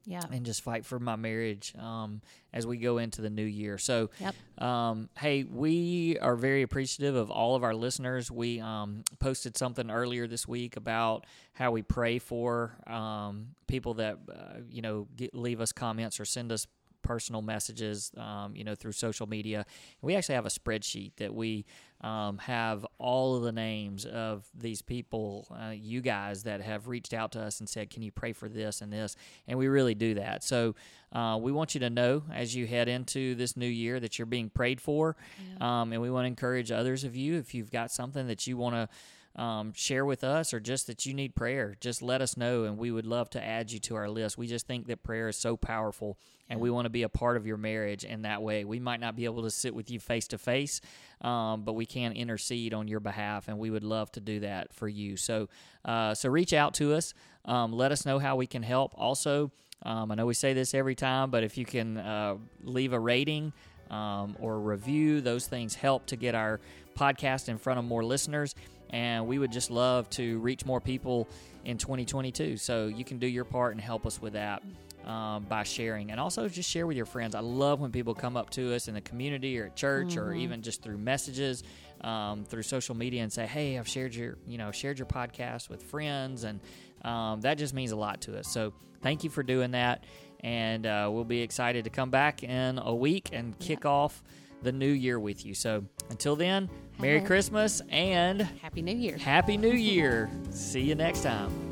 Yeah. 0.10 0.22
and 0.32 0.46
just 0.46 0.62
fight 0.62 0.86
for 0.86 1.00
my 1.00 1.18
marriage 1.18 1.74
um, 1.78 2.22
as 2.54 2.66
we 2.66 2.78
go 2.78 2.98
into 2.98 3.22
the 3.22 3.30
new 3.30 3.44
year? 3.44 3.78
So, 3.78 4.10
Yep. 4.22 4.36
um, 4.64 5.10
hey, 5.18 5.44
we 5.44 6.18
are 6.20 6.36
very 6.38 6.62
appreciative 6.62 7.16
of 7.16 7.30
all 7.30 7.56
of 7.56 7.64
our 7.66 7.76
listeners. 7.76 8.32
We 8.32 8.62
um, 8.62 9.04
posted 9.20 9.58
something 9.58 9.92
earlier 9.92 10.26
this 10.26 10.48
week 10.48 10.78
about 10.78 11.26
how 11.52 11.72
we 11.72 11.82
pray 11.82 12.20
for 12.20 12.78
um, 12.88 13.50
people 13.68 13.96
that 13.96 14.18
uh, 14.32 14.60
you 14.70 14.82
know 14.82 15.08
get, 15.18 15.34
leave 15.36 15.60
us 15.60 15.74
comments 15.74 16.20
or 16.22 16.26
send 16.26 16.54
us 16.54 16.68
personal 17.02 17.42
messages, 17.42 18.12
um, 18.18 18.56
you 18.56 18.64
know, 18.64 18.76
through 18.76 18.92
social 18.92 19.28
media. 19.28 19.66
We 20.02 20.16
actually 20.16 20.36
have 20.36 20.46
a 20.46 20.50
spreadsheet 20.50 21.14
that 21.18 21.34
we 21.34 21.66
um, 22.02 22.38
have 22.38 22.86
all 23.00 23.36
of 23.36 23.44
the 23.44 23.52
names 23.52 24.06
of 24.06 24.46
these 24.56 24.82
people, 24.82 25.48
uh, 25.52 25.72
you 25.72 26.02
guys 26.02 26.44
that 26.44 26.62
have 26.62 26.88
reached 26.88 27.14
out 27.14 27.32
to 27.32 27.42
us 27.42 27.60
and 27.60 27.68
said, 27.68 27.90
"Can 27.90 28.04
you 28.04 28.12
pray 28.12 28.34
for 28.34 28.48
this 28.48 28.82
and 28.82 28.94
this?" 28.94 29.16
And 29.48 29.58
we 29.58 29.68
really 29.68 29.96
do 29.96 30.14
that. 30.14 30.44
So 30.44 30.76
uh, 31.12 31.40
we 31.42 31.52
want 31.52 31.74
you 31.74 31.80
to 31.80 31.90
know 31.90 32.24
as 32.32 32.56
you 32.56 32.68
head 32.68 32.88
into 32.88 33.34
this 33.36 33.58
new 33.58 33.68
year 33.68 34.00
that 34.00 34.20
you're 34.20 34.28
being 34.28 34.50
prayed 34.50 34.80
for, 34.80 35.16
um, 35.60 35.92
and 35.92 36.02
we 36.02 36.12
want 36.12 36.26
to 36.26 36.28
encourage 36.28 36.72
others 36.72 37.04
of 37.04 37.16
you 37.16 37.36
if 37.38 37.56
you've 37.56 37.72
got 37.72 37.92
something 37.92 38.28
that 38.28 38.46
you 38.46 38.58
want 38.58 38.76
to. 38.76 38.90
Um, 39.38 39.72
share 39.74 40.04
with 40.04 40.24
us, 40.24 40.52
or 40.52 40.60
just 40.60 40.88
that 40.88 41.06
you 41.06 41.14
need 41.14 41.36
prayer, 41.36 41.76
just 41.80 42.02
let 42.02 42.22
us 42.22 42.38
know, 42.38 42.64
and 42.64 42.76
we 42.76 42.90
would 42.90 43.06
love 43.06 43.30
to 43.30 43.44
add 43.44 43.72
you 43.72 43.78
to 43.82 43.96
our 43.96 44.10
list. 44.10 44.36
We 44.36 44.48
just 44.48 44.66
think 44.66 44.88
that 44.88 45.04
prayer 45.04 45.28
is 45.28 45.38
so 45.38 45.56
powerful, 45.56 46.18
and 46.50 46.60
we 46.60 46.72
want 46.72 46.86
to 46.86 46.90
be 46.90 47.04
a 47.04 47.10
part 47.10 47.38
of 47.38 47.46
your 47.46 47.58
marriage 47.58 48.04
in 48.04 48.24
that 48.24 48.42
way. 48.42 48.66
We 48.66 48.80
might 48.80 49.00
not 49.00 49.16
be 49.16 49.26
able 49.26 49.44
to 49.44 49.52
sit 49.52 49.76
with 49.76 49.92
you 49.92 50.00
face 50.00 50.28
to 50.30 50.40
face, 50.40 50.82
um, 51.22 51.62
but 51.62 51.74
we 51.74 51.86
can 51.86 52.14
intercede 52.14 52.74
on 52.74 52.88
your 52.88 53.00
behalf, 53.00 53.48
and 53.48 53.60
we 53.60 53.70
would 53.70 53.84
love 53.84 54.12
to 54.14 54.20
do 54.20 54.40
that 54.40 54.74
for 54.74 54.88
you. 54.88 55.18
So, 55.18 55.50
uh, 55.86 56.16
so 56.16 56.30
reach 56.30 56.54
out 56.54 56.74
to 56.76 56.96
us. 56.96 57.14
Um, 57.46 57.72
let 57.72 57.92
us 57.92 58.08
know 58.08 58.18
how 58.18 58.38
we 58.38 58.48
can 58.48 58.64
help. 58.64 58.94
Also, 58.98 59.52
um, 59.84 60.12
I 60.12 60.16
know 60.16 60.26
we 60.26 60.34
say 60.34 60.54
this 60.54 60.74
every 60.74 60.96
time, 60.96 61.30
but 61.30 61.44
if 61.44 61.60
you 61.60 61.66
can 61.66 61.98
uh, 61.98 62.38
leave 62.64 62.92
a 62.92 63.00
rating 63.00 63.54
um, 63.92 64.36
or 64.40 64.56
a 64.56 64.60
review, 64.60 65.22
those 65.22 65.46
things 65.46 65.76
help 65.76 66.08
to 66.08 66.16
get 66.16 66.34
our 66.34 66.60
podcast 66.98 67.50
in 67.50 67.60
front 67.60 67.78
of 67.78 67.86
more 67.86 68.04
listeners. 68.04 68.56
And 68.90 69.28
we 69.28 69.40
would 69.40 69.52
just 69.52 69.70
love 69.70 70.10
to 70.12 70.40
reach 70.40 70.66
more 70.66 70.82
people 70.82 71.28
in 71.66 71.78
2022. 71.78 72.58
So 72.58 72.88
you 72.88 73.04
can 73.04 73.20
do 73.20 73.28
your 73.28 73.44
part 73.46 73.74
and 73.74 73.82
help 73.82 74.06
us 74.06 74.22
with 74.22 74.34
that 74.34 74.64
um, 75.06 75.44
by 75.46 75.64
sharing. 75.64 76.12
And 76.12 76.20
also 76.20 76.48
just 76.48 76.70
share 76.70 76.86
with 76.86 76.98
your 76.98 77.06
friends. 77.06 77.34
I 77.34 77.40
love 77.40 77.80
when 77.80 77.92
people 77.92 78.14
come 78.14 78.38
up 78.38 78.50
to 78.52 78.76
us 78.76 78.88
in 78.88 78.94
the 78.94 79.02
community 79.02 79.60
or 79.60 79.66
at 79.66 79.76
church 79.76 80.18
or 80.18 80.34
even 80.34 80.62
just 80.62 80.82
through 80.84 80.98
messages. 80.98 81.64
Um, 82.02 82.46
through 82.46 82.62
social 82.62 82.94
media 82.94 83.24
and 83.24 83.34
say, 83.34 83.48
"Hey, 83.48 83.80
I've 83.80 83.88
shared 83.88 84.14
your, 84.14 84.38
you 84.48 84.60
know, 84.60 84.72
shared 84.72 85.00
your 85.00 85.08
podcast 85.08 85.68
with 85.68 85.82
friends," 85.82 86.44
and 86.44 86.60
um, 87.04 87.42
that 87.42 87.58
just 87.58 87.74
means 87.74 87.92
a 87.92 87.96
lot 87.96 88.22
to 88.22 88.38
us. 88.38 88.48
So, 88.50 88.72
thank 89.02 89.24
you 89.24 89.32
for 89.32 89.42
doing 89.42 89.72
that, 89.72 90.04
and 90.42 90.86
uh, 90.86 91.10
we'll 91.12 91.24
be 91.24 91.42
excited 91.42 91.86
to 91.86 91.90
come 91.90 92.12
back 92.12 92.44
in 92.44 92.78
a 92.78 92.94
week 92.94 93.30
and 93.34 93.58
kick 93.58 93.84
off 93.84 94.22
the 94.62 94.72
new 94.72 94.92
year 94.92 95.20
with 95.20 95.46
you. 95.46 95.54
So, 95.54 95.84
until 96.10 96.36
then, 96.36 96.70
Merry 97.00 97.22
Christmas 97.22 97.82
and 97.90 98.42
Happy 98.42 98.82
New 98.82 98.96
Year. 98.96 99.18
Happy 99.18 99.58
New 99.58 99.74
Year. 99.74 100.30
See 100.50 100.82
you 100.82 100.96
next 100.96 101.24
time. 101.24 101.67